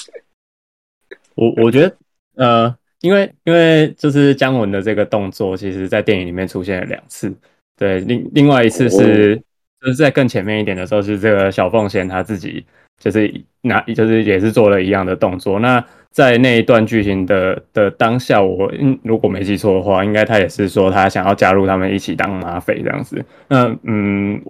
[1.38, 1.98] 我我觉得，
[2.34, 7.32] 呃，因为因为就是姜文的这个动作，其实在电影里面出现了两次。
[7.78, 9.36] 对，另另外一次是
[9.82, 12.66] 就是在更前面一点的时候，是这个小凤仙他自己
[13.00, 15.60] 就是拿就是也是做了一样的动作。
[15.60, 18.72] 那在那一段剧情的的当下，我
[19.04, 23.24] 如果没记错的话，应该他也是说他想要加入他们一起当马匪这样子。
[23.50, 24.42] 那嗯。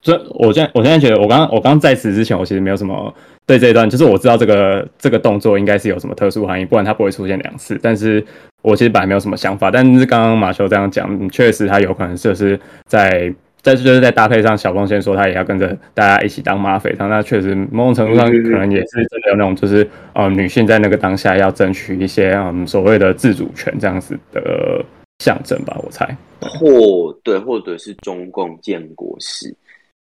[0.00, 3.12] 所以，我现在我现在觉得，我刚刚我刚在此之前，我其实没有什么
[3.46, 7.78] 对这一段，就是我知道这个这个动作应该是有什么特殊含义，不然它不会出现两次。
[7.82, 8.24] 但是
[8.62, 24.84] 我其实本来没有什么想法，但是刚刚马修这样讲，确实他有可能就是在在就是在搭配上小凤先说他也要跟着大家一起当马匪，那确实某种程度上可能也是真的有那种就是呃女性在那个当下要争取一些嗯所谓的自主权这样子的
[25.18, 26.16] 象征吧，我猜。
[26.40, 29.52] 或对，或者是中共建国时。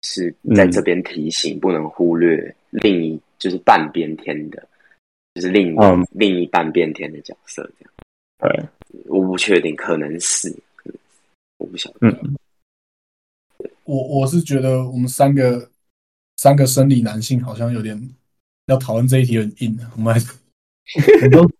[0.02, 4.68] 是在这边提醒，不能忽略另一就是半边天的，
[5.34, 5.74] 就是另
[6.12, 7.92] 另一半边天的角色，这样。
[8.38, 8.64] 对，
[9.06, 10.98] 我不确定，可能是，可能
[11.58, 11.98] 我不晓得。
[12.02, 12.36] 嗯，
[13.84, 15.70] 我我是觉得我们三个
[16.36, 18.00] 三个生理男性好像有点
[18.66, 20.30] 要讨论这一题很硬，我们还是
[21.24, 21.50] 我都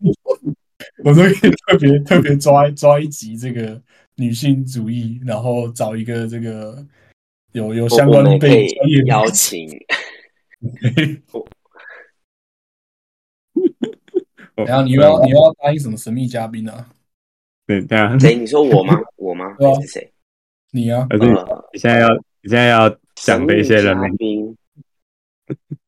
[1.03, 3.81] 我都可以特别特别抓抓一集这个
[4.15, 6.87] 女性主义，然后找一个这个。
[7.57, 8.67] 有有相关被
[9.07, 9.67] 邀请，
[14.55, 16.87] 然后 你又要你又要答应什么神秘嘉宾呢？
[17.67, 18.37] 对对啊，谁？
[18.37, 19.01] 你说我吗？
[19.17, 19.57] 我吗？
[19.59, 20.13] 还是谁？
[20.73, 21.07] 你啊？
[21.09, 21.27] 而且
[21.73, 24.55] 你现在要你现在要讲的一些人名，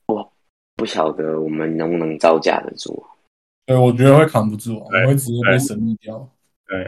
[0.06, 0.32] 我
[0.74, 3.04] 不晓得我们能不能招架得住。
[3.66, 6.30] 对，我觉得会扛不住，我会直接被神秘掉。
[6.68, 6.84] 对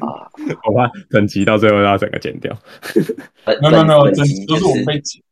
[0.00, 0.28] 啊，
[0.66, 2.52] 我怕整集到最后要整个剪掉。
[3.46, 5.22] 没有没有没有，整集都是我被剪。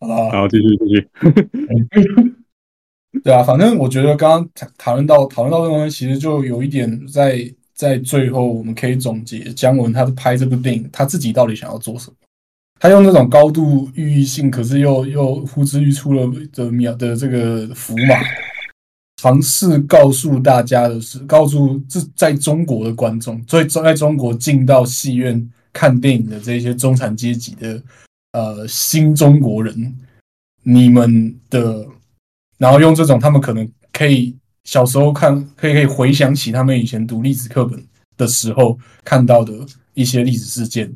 [0.00, 1.06] 好，好，继续继续。
[3.22, 4.48] 对啊，反正我觉得刚刚
[4.78, 12.16] 讨论到讨论到这个东西，其实就有一点在在最后我们可以总结姜文他拍这部电影，他自己到底想要做什么？
[12.80, 18.16] 他用那种高度寓意性，可是又又呼之欲出了的秒的这个符码，
[19.16, 27.82] 尝试告诉大家的是，告诉这在中国的观众，所以在中国进到戏院看电影的这些中产阶级的
[28.32, 29.96] 呃新中国人，
[30.62, 31.86] 你们的。
[32.56, 37.84] 然后用这种他们可能可以小时候看，可以可以回想起他们以前读历史课本
[38.16, 39.52] 的时候看到的
[39.92, 40.90] 一些历史事件，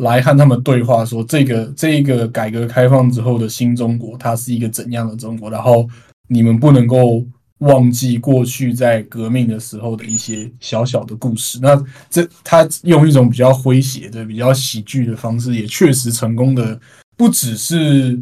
[0.00, 5.50] 来和他们对话，说这个这一个改革开放之后的新中国，它是一个怎样的中国？
[5.50, 5.88] 然后
[6.28, 7.24] 你们不能够
[7.58, 11.58] 忘记过去在革命的时候的一些小小的故事。
[11.62, 16.80] 那这他用一种比较诙谐的、比较喜剧的方式，也确实成功的，
[17.16, 18.20] 不只是。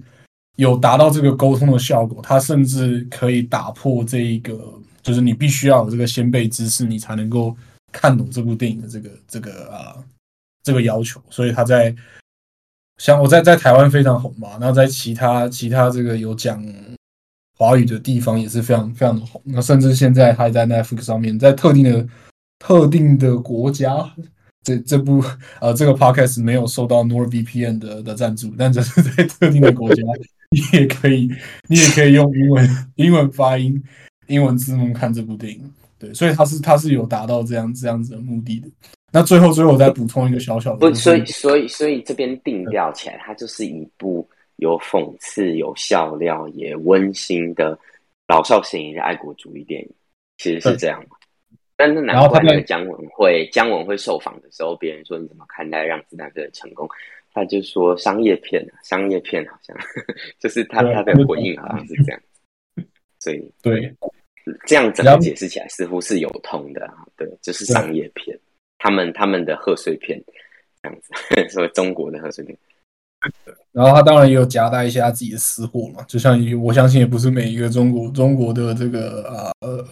[0.59, 4.59] 有达到这个沟通的效果，它甚至可以打破这一个，
[5.05, 7.57] 就是你必须要有这个先辈知识，你才能够
[7.93, 9.95] 看懂这部电影的这个这个啊
[10.69, 11.19] 这个要求。
[11.31, 11.95] 所以他在
[12.99, 16.63] 像我在在台湾非常红嘛，然后在其他其他这个有讲
[17.57, 19.41] 华语的地方也是非常非常的红。
[19.45, 22.07] 那甚至现在还在 Netflix 上面，在特定的
[22.59, 24.13] 特定的国家。
[24.65, 25.25] 这这部
[25.61, 30.03] 呃，这个 podcast 没有受到 NordVPN 的的赞助，但只是在特定的国家，
[30.51, 31.31] 你也可以，
[31.69, 33.83] 你也可以用英文英文发音、
[34.27, 35.73] 英文字幕看这部电影。
[35.99, 38.69] 对，所以它是它是有达到这样这样子的目的的。
[39.13, 47.79] 那最后最后我再补充一个小小的，不，所以所以所以这边定调起来，它就是一部有讽刺、有笑料、也温馨的
[48.27, 49.91] 老少咸宜的爱国主义电影，
[50.37, 51.03] 其实是这样。
[51.77, 56.89] 但是难怪那个姜文会姜文会受访的时候，别人说你怎么看待《让子弹飞》的成功？
[57.33, 59.77] 他就说商业片啊，商业片好像
[60.41, 62.21] 就是他他的回应好像是这样，
[63.21, 63.95] 所以对
[64.67, 67.07] 这样整个解释起来似乎是有通的啊。
[67.17, 68.37] 对，就是商业片，
[68.79, 70.23] 他们他们的贺岁片
[70.83, 72.57] 这样子， 说中国的贺岁片。
[73.73, 79.87] 然后他当然也有夹带一些他自己的私货嘛，就像我相信也不是每一个中国中国的这个啊呃。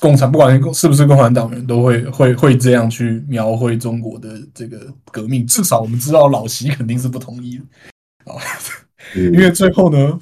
[0.00, 5.46] 共产不管是不是共产党员，都会会会这样去描绘中国的这个革命。
[5.46, 8.34] 至少我们知道老习肯定是不同意的啊，
[9.14, 10.18] 因为最后呢，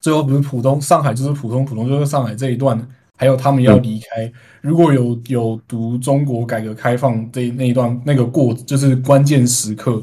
[0.00, 2.76] 最后不是浦东上海就是浦东，浦东就是上海这一段，
[3.16, 4.32] 还有他们要离开。
[4.60, 10.02] 如果有有读中国改革开放这那一段那个过，就是关键时刻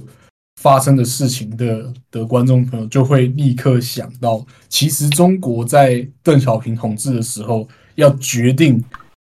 [0.62, 7.68] 发生的事情的的观众朋友，就会立刻想到，其实中国在邓小平统治的时候。
[7.96, 8.84] 要决定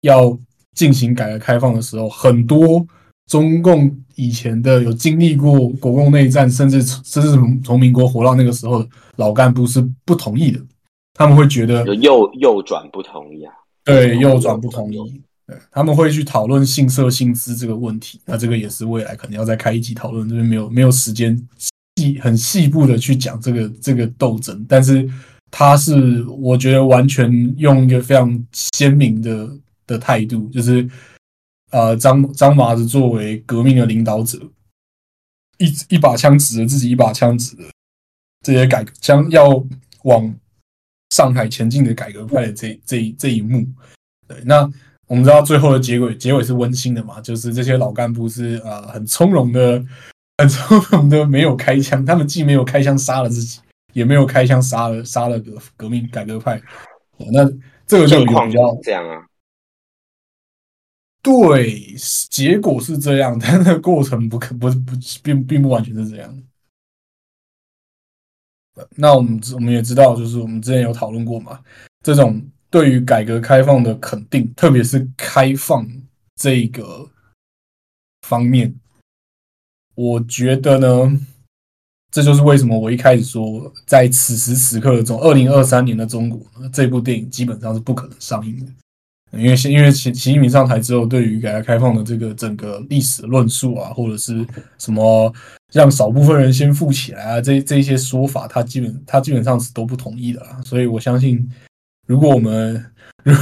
[0.01, 0.37] 要
[0.75, 2.85] 进行改革开放的时候，很多
[3.27, 10.59] 中共以前的有经历过国共内战，甚至甚至从从民国活到那个时候的老干部是不同意的，
[11.13, 13.53] 他们会觉得右右转不同意啊，
[13.89, 21.35] 对，右转不同意，对，他们会去讨论性色性资这个问题，那这个也是未来可能要再开一集讨论，这边没有没有时间
[21.97, 25.09] 细很细部的去讲这个这个斗争，但是。
[25.51, 27.27] 他是我觉得完全
[27.57, 29.49] 用一个非常鲜明的
[29.87, 30.87] 的态度，就是
[31.71, 34.37] 呃张张麻子作为革命的领导者，
[35.57, 37.63] 一一把枪指着自己，一把枪指着
[38.45, 39.47] 这些改将要
[40.03, 40.31] 往
[41.11, 43.65] 上海前进的改革派的这这这一幕。
[44.27, 44.69] 对，那
[45.07, 47.19] 我们知道最后的结尾结尾是温馨的嘛？
[47.21, 49.83] 就是这些老干部是呃很从容的，
[50.37, 53.59] 很从容的没有开枪，他们既没有开枪杀了自己。
[53.93, 56.61] 也没有开枪杀了杀了革革命改革派，
[57.31, 57.43] 那
[57.87, 59.25] 这个就比较这样啊。
[61.23, 61.95] 对，
[62.29, 64.93] 结果是这样，但那过程不可不不
[65.23, 66.43] 并并不完全是这样。
[68.95, 71.59] 那我们我们也知道，就是我们之前有讨论过嘛，
[72.03, 75.87] 这种对于改革开放的肯定，特别是开放
[76.35, 77.09] 这个
[78.27, 78.75] 方面，
[79.95, 81.19] 我觉得呢。
[82.11, 86.41] 这就是为什么我一开始说，在此时此刻的中，二零二三年的中国，
[86.73, 88.71] 这部电影基本上是不可能上映的，
[89.31, 94.45] 因为因为习习近平上台之后，对于改革开放的这个整个历史论述啊，或者是
[94.77, 95.31] 什么
[95.71, 100.59] 让少部分人先富起来啊，这这些说法，他基本他基本上是都不同意的啊。
[100.65, 101.47] 所以我相信，
[102.07, 102.83] 如果我们
[103.23, 103.35] 如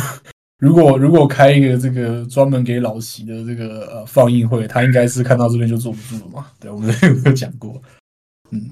[0.59, 6.47] 如果如果开一个这个专门给老习的这个呃放映会，他应该是看到这边就坐不住了嘛？
[6.59, 7.81] 对，我们有没有讲过，
[8.51, 8.69] 嗯，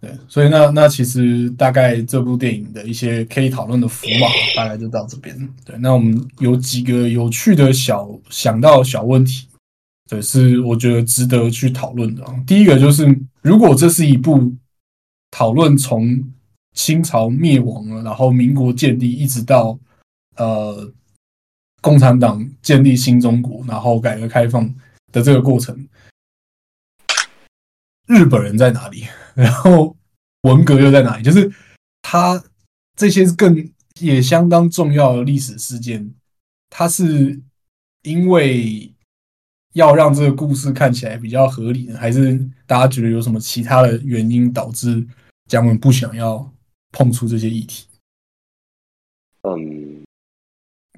[0.00, 5.36] 对，所以那那其实大概这部电影的一些可以讨论的符码，大概就到这边。
[5.64, 9.48] 对，那我们有几个有趣的小想到小问题，
[10.08, 12.24] 对，是我觉得值得去讨论的。
[12.46, 13.06] 第一个就是，
[13.42, 14.54] 如果这是一部
[15.30, 16.22] 讨论从
[16.74, 19.78] 清朝灭亡了，然后民国建立，一直到
[20.36, 20.92] 呃。
[21.80, 24.68] 共产党建立新中国，然后改革开放
[25.12, 25.86] 的这个过程，
[28.08, 29.04] 日本人在哪里？
[29.38, 29.96] 然后
[30.42, 31.22] 文革又在哪里？
[31.24, 31.50] 就是
[32.02, 32.42] 他
[32.96, 33.70] 这些更
[34.00, 36.12] 也相当重要的历史事件，
[36.68, 37.40] 他是
[38.02, 38.92] 因为
[39.74, 42.36] 要让这个故事看起来比较合理，还是
[42.66, 45.06] 大家觉得有什么其他的原因导致
[45.46, 46.52] 姜文不想要
[46.90, 47.86] 碰触这些议题？
[49.42, 50.02] 嗯。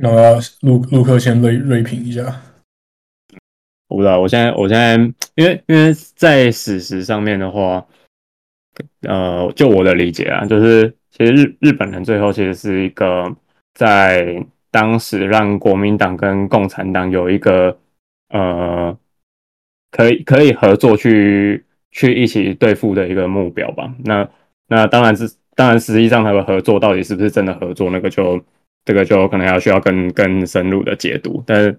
[0.02, 2.40] 那我要陆陆克先锐锐评一下，
[3.88, 4.96] 我不知道，我现在我现在
[5.34, 7.86] 因为因为在史实上面的话，
[9.02, 13.34] 呃，就我的理解啊，就是其实日日本人最后其实是一个
[13.74, 17.78] 在当时让国民党跟共产党有一个
[18.28, 18.96] 呃
[19.90, 23.94] 可以可以合作去去一起对付的一个目标吧。
[24.04, 24.28] 那
[24.68, 28.42] 那当然是当然实际上他们合作到底是不是真的合作，那个就。
[28.82, 31.78] 这个就可能要需要更更深入的解读，但是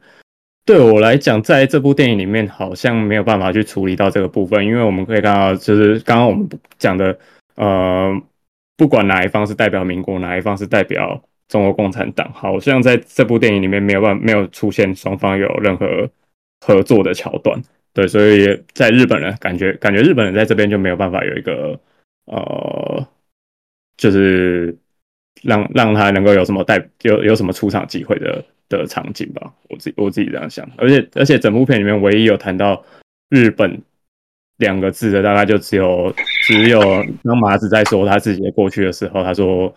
[0.64, 6.47] 对我来讲，在这部电影里面好像没有办法去处理到这个部分，因为我们可以看到，就是刚刚我们
[6.78, 7.18] 讲的，
[7.55, 8.22] 呃，
[8.78, 16.09] 不管哪一方是代表民国，哪一方是代表中国共产党，好像在这部电影里面没有办没有出现双方有任何
[16.66, 17.62] 合作的桥段，
[17.93, 21.80] 对，所以在日本人感觉感觉日本人在这边就没有办法有一个
[22.26, 23.07] 呃，
[23.97, 24.78] 就是。
[25.43, 28.43] 让让他能够有什么带有有什么出场机会的
[28.78, 32.84] 的场景吧，我自己我自己这样想，而且而且整部片里面唯一有谈到
[33.30, 33.82] 日本
[34.57, 36.13] 两个字的，大概就只有
[36.47, 36.80] 只有
[37.24, 39.74] 当麻子在说他自己的过去的时候，他说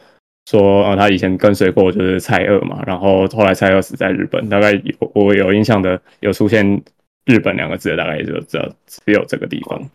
[0.50, 6.82] 说啊他以前跟随过就是蔡锷嘛，然后后来蔡锷死在日本，大概有我有印象的有出现
[7.24, 9.90] 日本两个字的，大概也就只有只有这个地方，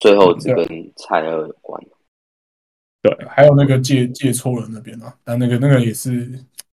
[0.00, 1.80] 最后只跟蔡锷有关。
[3.02, 6.28] 对，还有那个借借错人那边啊，但那个那个也是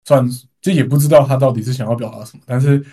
[0.05, 0.27] 算，
[0.61, 2.43] 就也不知道他到底是想要表达什么。
[2.47, 2.85] 但是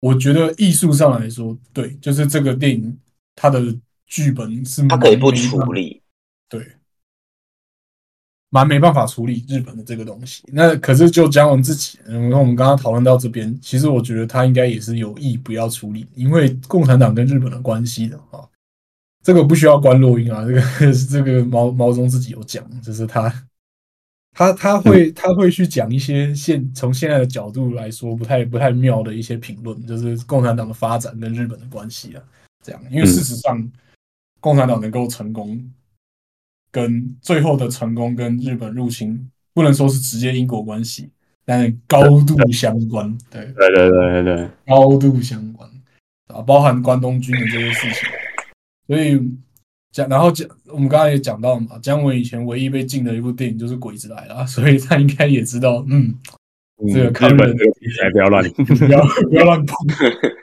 [0.00, 2.96] 我觉得艺术上来说，对，就是这个电影
[3.34, 3.62] 它的
[4.06, 6.02] 剧本是它可以不处理，
[6.48, 6.66] 对，
[8.50, 10.42] 蛮没办法处理日本的这个东西。
[10.48, 18.44] 那可是就姜文自己，然后我们刚刚讨论到这边，其实我觉得他应该也是有意不要处理，因为共产党跟日本的关系的啊。
[19.22, 23.32] 这个不需要关录音啊，这个 这个毛毛中自己有讲，就是他
[24.34, 32.22] 他他会他会去讲一些现从现在的角度来说不太不太妙的一些评论，就是共产党的发展跟日本的关系啊，
[32.62, 33.70] 这样，因为事实上
[34.40, 35.72] 共产党能够成功，
[36.72, 41.10] 跟最后的成功跟日本入侵不能说是直接因果关系，
[41.44, 45.70] 但高度相关，对对对对对对，高度相关
[46.26, 48.08] 啊，包含关东军的这些事情。
[48.88, 49.18] 所以
[49.94, 56.12] 讲，然后讲，我们刚刚也讲到嘛，姜文以前唯一被禁的一部电影就是《鬼子来了》，所以他应该也知道，嗯，
[56.92, 59.76] 这个看本这个题材不要乱， 不要不要乱碰。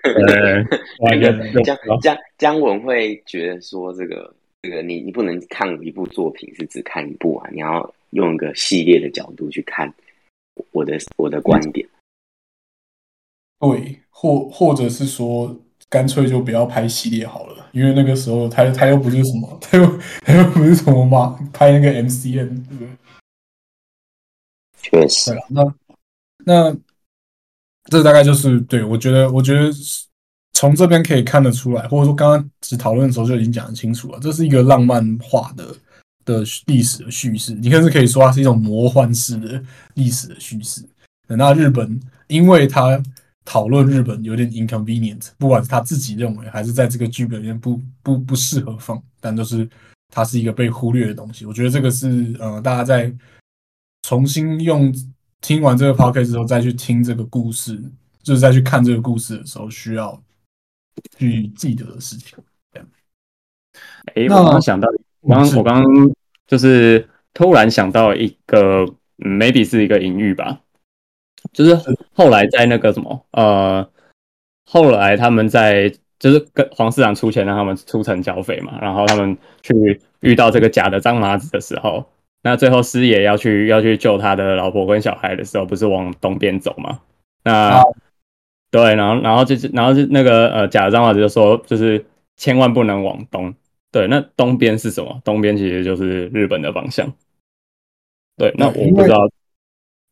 [0.07, 0.63] 呃，
[1.01, 9.93] 那个姜姜姜文会觉得说，这个这个你你不能看一部作品是只看一部啊，你要用一个系列的角度去看
[10.71, 11.85] 我的我的观点。
[13.59, 15.59] 对，或或者是说。
[15.91, 22.87] 干脆就不要拍系列好了，因为那个时候他他又不是什么， 他又他又不是什么嘛，拍那个 MCN，对不对？
[24.81, 25.35] 确实。
[25.49, 25.75] 那
[26.45, 26.77] 那
[27.89, 29.69] 这大概就是对我觉得，我觉得
[30.53, 35.75] 从这边可以看得出来，或者说刚刚只讨论的时候就已经讲得清楚了，这是一个浪漫化的
[36.23, 39.61] 的历史的叙事，你甚至可以说它是一种魔幻式的
[39.95, 40.87] 历史的叙事。
[41.27, 43.03] 那日本，因为它。
[43.43, 49.67] 讨论日本有点 inconvenient，不管是他自己认为，还是在这个剧本里面不不不适合放，但都是
[50.09, 51.45] 它是一个被忽略的东西。
[51.45, 53.13] 我觉得这个是呃，大家在
[54.03, 54.93] 重新用
[55.41, 57.81] 听完这个 podcast 之后再去听这个故事，
[58.21, 60.21] 就是再去看这个故事的时候需要
[61.17, 62.37] 去记得的事情。
[64.15, 64.87] 哎，我刚想到，
[65.21, 65.83] 我刚我刚
[66.45, 68.85] 就是突然想到一个
[69.17, 70.61] ，maybe 是一个隐喻吧。
[71.53, 71.75] 就是
[72.13, 73.89] 后来在那个什么呃，
[74.65, 82.05] 后来他们在就是跟黄市长出钱让他们出城剿匪嘛，然后他们去遇到这个假的张麻子的时候，
[82.43, 86.99] 那最后师爷要去要去救他的老婆跟小孩的时候，不是往东边走吗？
[87.43, 87.81] 那
[88.69, 92.05] 对，然后然后就是然后就那个呃假的张麻子就说，就是
[92.37, 93.53] 千万不能往东。
[93.91, 95.21] 对，那东边是什么？
[95.25, 97.11] 东边其实就是日本的方向。
[98.37, 99.17] 对，那我不知道，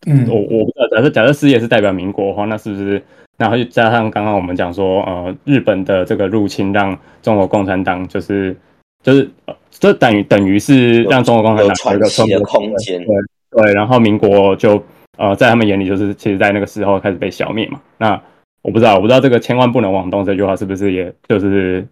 [0.07, 3.01] 嗯，我我不知道，假设假设事业是代表民国的话，那是不是？
[3.37, 8.55] 然后就加上刚刚我们讲说，呃，日本的这个入侵让中国共产党就是
[9.01, 9.29] 就是
[9.71, 13.01] 这等于等于是让中国共产党有喘息的空间。
[13.05, 13.15] 对
[13.63, 14.83] 对，然后民国就
[15.17, 17.81] 呃在他们眼里就是其实在那个时候开始被消灭嘛。
[17.97, 18.21] 那
[18.61, 21.87] 我不知道，我不知道这个千万不能往东这句话是不是也就是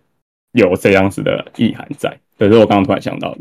[0.52, 2.14] 有这样子的意涵在？
[2.38, 3.38] 对，是我刚刚突然想到的，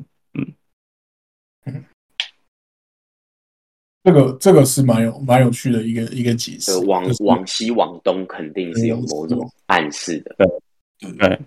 [4.07, 6.79] 这个这个是蛮有蛮有趣的一个一个解释。
[6.87, 10.37] 往往西往东肯定是有某种暗示的。
[10.39, 10.47] 对
[11.01, 11.41] 对对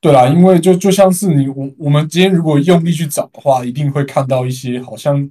[0.00, 5.28] 对啦，因为就就像是你我我们今天如果用力去找的话，一定会看到一些好像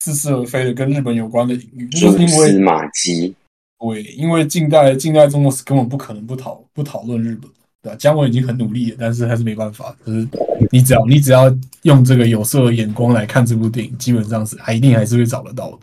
[0.00, 3.32] 似是而非的跟日本有关的隐喻，就是因为马基。
[3.78, 7.48] 对，因为近代近代中国史根本不可能不讨不讨论日本。
[7.80, 9.96] 对，姜文已经很努力了，但是还是没办法。
[10.04, 10.26] 就是
[10.72, 11.44] 你只要你只要
[11.82, 15.78] 用这个有色的眼光来看这部电影，基本上是还一定还是会找得到的。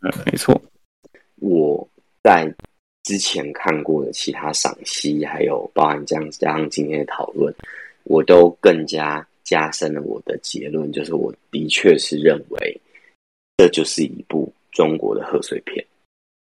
[0.00, 0.58] 嗯，没错。
[1.36, 1.86] 我
[2.22, 2.50] 在
[3.02, 7.54] 之前看过的其他赏析，还有包含这样加上今天的讨论，
[8.04, 12.80] 我都更加加深了我的结论，就是我的确是认为
[13.58, 15.84] 这就是一部中国的贺岁片，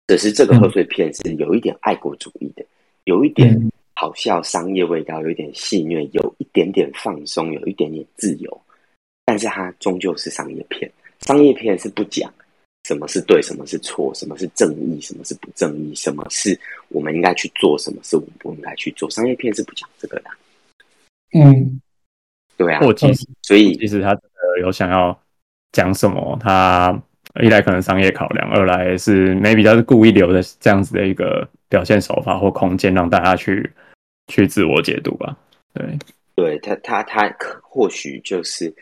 [0.09, 2.65] 只是这个贺岁片是有一点爱国主义的，
[3.05, 3.57] 有一点。
[4.01, 8.63] 好笑，商业味道有一点戏谑，有一点点放松，有一点点自由，
[9.27, 10.91] 但是它终究是商业片。
[11.21, 12.33] 商业片是不讲
[12.85, 19.11] 什么是对，什么是错，什么是正义，什么是不正义，什么是我们应该去做，什么是我们不应该去做。
[19.11, 20.31] 商业片是不讲这个的。
[21.39, 21.79] 嗯，
[22.57, 22.81] 对啊。
[22.83, 24.19] 我其实，所以其实他
[24.63, 25.15] 有想要
[25.73, 26.99] 讲什么，他
[27.43, 33.71] 一来可能商业考量，二来是 maybe 他是故意留的这样子的一个表现手法或空间，让大家去。
[34.31, 35.37] 去自我解读吧，
[35.75, 35.99] 对，
[36.37, 38.73] 对他，他，他或许就是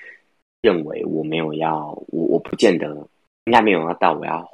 [0.61, 2.87] 认为我没有要，我我不见得
[3.47, 4.49] 应该没有要到我要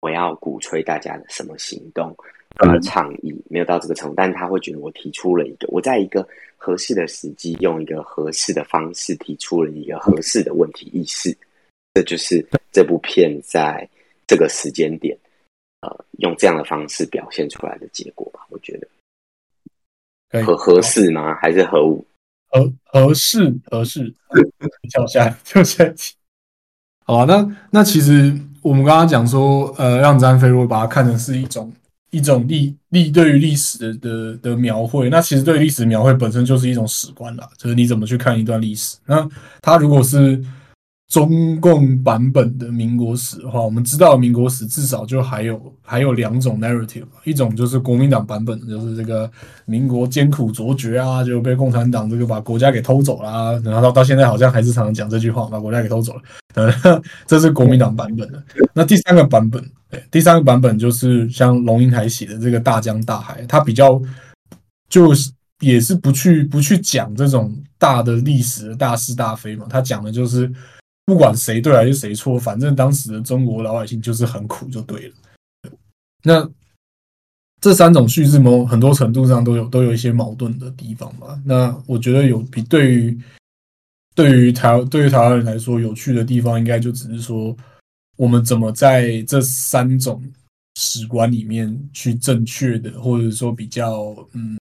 [0.00, 2.14] 我要鼓吹大家的什么行动
[2.58, 6.26] 呃倡议，没有到这个程度，但是他会觉得我提出了一个，我在一个
[6.56, 11.34] 合适的时机，用一个合适的方式提出了一个合适的问题意识，
[11.94, 13.88] 这就是这部片在
[14.26, 15.16] 这个时间点，
[15.80, 18.88] 呃，用这样的方式表现出来的结果吧，我觉得。
[20.44, 21.34] 合合适吗？
[21.40, 22.06] 还是合五？
[22.48, 24.14] 合合适合适，
[24.90, 26.14] 跳下跳下去。
[27.04, 31.72] 好啊，那那其实我们刚刚讲说，呃，让詹飞如果把它看成是一种
[32.10, 38.96] 一种历历对于历史的的描绘，那其实对历史描绘本身就是一种史观啦，就是你怎么去看一段历史。
[39.06, 39.28] 那
[39.60, 40.42] 它如果是。
[41.10, 49.28] 中共版本的民国史的话，我们知道民国史至少就还有还有两种 narrative，一种就是国民党版本的，就是这个
[49.64, 56.22] 民国艰苦卓绝啊，就被共产党这个把国家给偷走了，然后到到现在好像还是常常讲这句话，把国家给偷走了，
[56.54, 58.40] 呃， 这是国民党版本的。
[58.72, 59.60] 那第三个版本，
[60.12, 64.00] 第三个版本就是像龙应台写的这个大江大海，它比较
[64.88, 70.48] 就是也是不去不去讲这种大的历史的大是大非嘛，他讲的就是。
[71.06, 75.14] 不管谁对还是谁错，反正当时的中国老百姓就是很苦，就对了。
[76.22, 76.48] 那
[77.60, 81.38] 这三种叙事某很多程度上都有都有一些矛盾的地方吧。
[81.44, 83.20] 那我觉得有比对于
[84.14, 87.56] 对于台对于台湾人来说有趣的地方，应该就只是说
[88.16, 90.22] 我们怎么在这三种
[90.76, 94.58] 史观里面去正确的，或者说比较嗯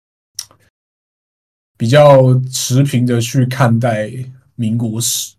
[1.77, 4.09] 比较持平的去看待
[4.55, 5.34] 民国史。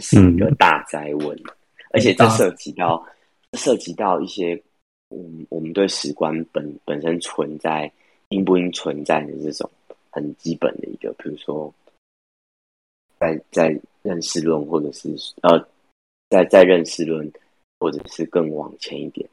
[0.00, 1.38] 是一个大灾问，
[1.90, 3.06] 而且这涉及到
[3.58, 4.60] 涉及到一些，
[5.10, 7.90] 嗯，我们对史观本本身存在
[8.30, 9.70] 应不应存在的这种
[10.10, 11.72] 很基本的一个，比如说，
[13.18, 15.58] 在在认识论，或者是呃，
[16.30, 17.30] 在在认识论，
[17.78, 19.28] 或者是更往前一点，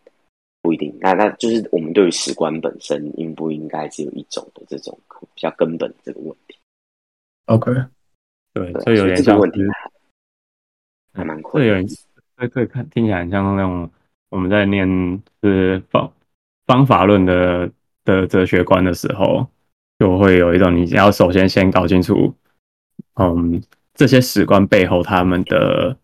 [0.62, 0.96] 不一定。
[1.00, 4.98] 那那就是我们对于史观本身应不应该只有一种的这种
[5.34, 6.58] 比较根本的这个问题。
[7.46, 7.72] OK，
[8.54, 9.60] 对，所以有点像问题。
[11.18, 11.88] 还蛮困对，有
[12.38, 13.90] 这这看听起来很像那种
[14.30, 14.88] 我们在念
[15.42, 16.14] 是方
[16.68, 17.70] 方法论的
[18.06, 19.48] 的哲学观的时候，
[19.98, 22.34] 就会有一种你要首先先搞清楚，
[23.16, 23.62] 嗯，
[23.96, 25.98] 这些史观背后他们的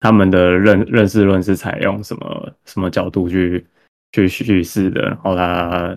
[0.00, 3.66] 他们的认认识论是采用什么什么角度去
[4.12, 5.96] 去叙事的，然后他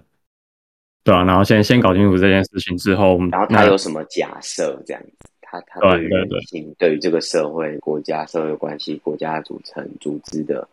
[1.03, 5.30] 对啊，然后先先搞清楚这件事情之后，然后他有什么假设这样子。
[5.51, 10.65] 他他对于人性，对于这个社会、国家、社会关系、国家组成、组织的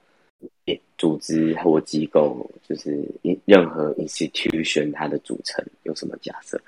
[0.96, 3.04] 组织或机构，就是
[3.44, 6.60] 任何 institution 它的组成有什么假设？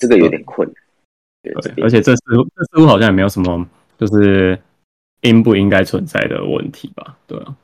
[0.00, 0.76] 这个有点困难。
[1.62, 3.64] 对，而且这似乎这似乎好像也没有什么，
[3.98, 4.58] 就是
[5.20, 7.16] 应不应该存在的问题吧？
[7.28, 7.56] 对啊。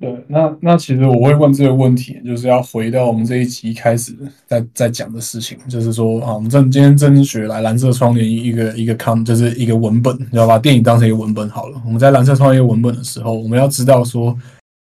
[0.00, 4.16] 对，那那其实我会问这个问题，就是要回到我们这一集开始
[4.46, 11.80] 在在讲的事情，就是说啊，我们正今天政治学来蓝色窗帘一个一个看，就是一个文本，你要把电影当成一个文本好了。
[11.84, 14.36] 我们在蓝色窗帘文本的时候，我们要知道说，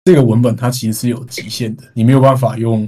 [0.05, 2.81] 这个文本它其实是有极限的，你没有办法用，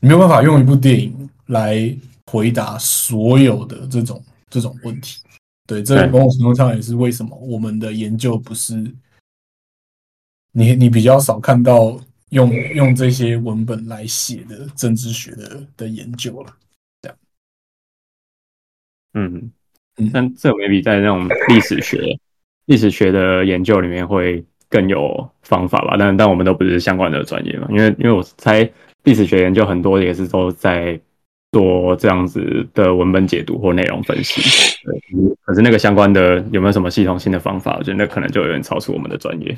[0.00, 1.14] 你没有办法用一部电影
[1.46, 5.20] 来回答所有的这种这种问题。
[5.66, 8.84] 对，这某种程度上也是为什么我们的研究不是。
[10.52, 11.98] 你你比较少看到
[12.30, 16.52] 用用这些文本来写的政治学的的研究了，
[17.02, 17.18] 这样。
[19.14, 19.50] 嗯
[19.96, 22.18] 嗯，但这 maybe 在那种历史学
[22.66, 25.96] 历史学的研究里面会更有方法吧？
[25.98, 28.70] 但但我们都不是相关的专业嘛，因为因为我猜
[29.04, 31.00] 历史学研究很多也是都在
[31.52, 34.42] 做这样子的文本解读或内容分析。
[35.44, 37.76] 可是那个相关的有没有什么系统性的方法？
[37.78, 39.56] 我觉得那可能就有点超出我们的专业。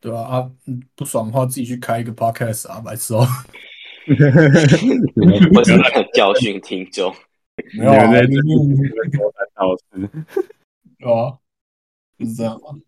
[0.00, 0.50] 对啊，啊，
[0.96, 3.26] 不爽的话自己去开一个 podcast 啊，白痴哦。
[5.54, 5.76] 我是
[6.14, 7.14] 教训听众，
[7.76, 8.40] 没有啊，就是
[9.56, 10.10] 老师，
[10.98, 11.38] 对啊，
[12.18, 12.80] 就是这样嘛。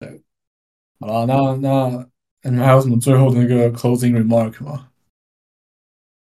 [0.00, 0.20] 对，
[0.98, 2.08] 好了，那那
[2.42, 4.88] 你们还有什么最后的那个 closing remark 吗？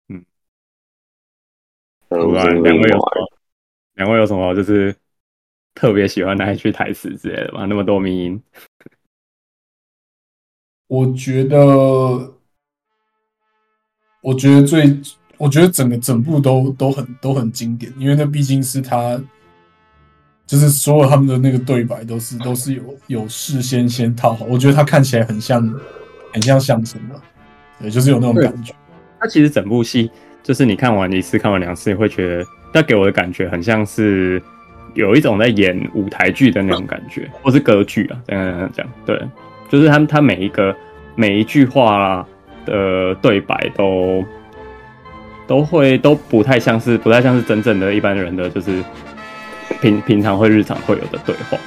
[0.08, 0.26] 嗯，
[2.10, 2.98] 两位有
[3.96, 4.96] 两位有什么就是
[5.76, 7.66] 特别喜欢哪一句台词之类的吗？
[7.66, 8.42] 那么多名音。
[10.90, 12.34] 我觉得，
[14.22, 15.00] 我觉得最，
[15.38, 19.22] 我觉得整个整部都都很都很经典，因为那毕竟是他，
[20.48, 25.62] 就是所有他们的那个对白都是都是有有事先先套好，我觉得他看起来很像
[26.34, 27.22] 很像相声的，
[27.80, 28.74] 对，就是有那种感觉。
[29.20, 30.10] 他其实整部戏，
[30.42, 34.42] 就是你看完一次、看完两次，你会觉得他给我的感觉很像是
[34.96, 39.22] 有一种在演舞台剧的那种感觉，或是歌剧啊，这样这样讲，对。
[39.70, 40.76] 就是他他每一个
[41.16, 42.26] 每一句话啦
[42.66, 44.24] 的对白都
[45.48, 48.84] 都会都不太像是不太像是真正的一般人的就是
[49.80, 51.58] 平平常会日常会有的对话，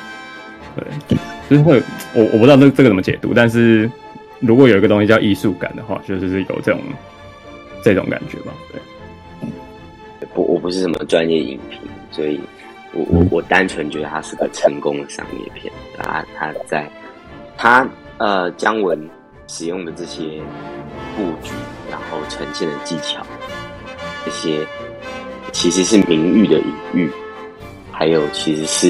[0.76, 1.16] 对，
[1.48, 1.80] 就是会
[2.14, 3.90] 我我不知道这这个怎么解读，但是
[4.40, 6.80] 如果有一个东西叫艺术感的话，就是是有这种
[7.82, 8.52] 这种感觉吧，
[9.40, 11.80] 对，不我不是什么专业影评，
[12.10, 12.40] 所以
[12.92, 16.90] 我我我单纯觉得它是个成功的商业片，啊，它在。
[17.62, 17.86] 他
[18.18, 19.08] 呃，姜文
[19.46, 20.42] 使用的这些
[21.14, 21.52] 布局，
[21.88, 23.24] 然后呈现的技巧，
[24.24, 24.66] 这些
[25.52, 27.08] 其实是名誉的隐喻，
[27.92, 28.88] 还有其实是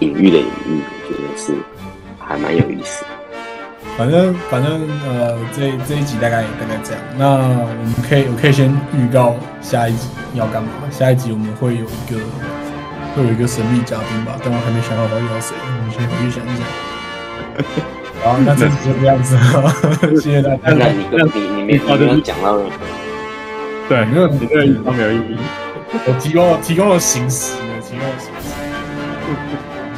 [0.00, 1.54] 隐喻的隐喻，我觉得是
[2.18, 3.04] 还蛮有意思。
[3.96, 4.72] 反正反正
[5.06, 7.00] 呃，这这一集大概大概这样。
[7.16, 10.70] 那我们可以我可以先预告下一集要干嘛？
[10.90, 12.18] 下一集我们会有一个
[13.14, 16.89] 会有一个神秘嘉宾吧，但我还没想好到要谁，我们先回去想一想。
[18.22, 19.72] 好，那这次就这样子了，
[20.20, 20.58] 谢谢大家。
[20.66, 22.76] 那你你你没没有讲到任何，
[23.88, 25.38] 对，没有你这个意没有意义。
[26.06, 28.54] 我提供提供了形式，提供了形式。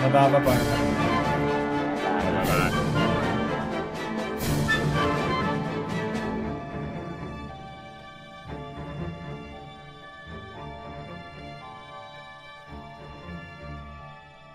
[0.03, 0.92] 那大家拜拜。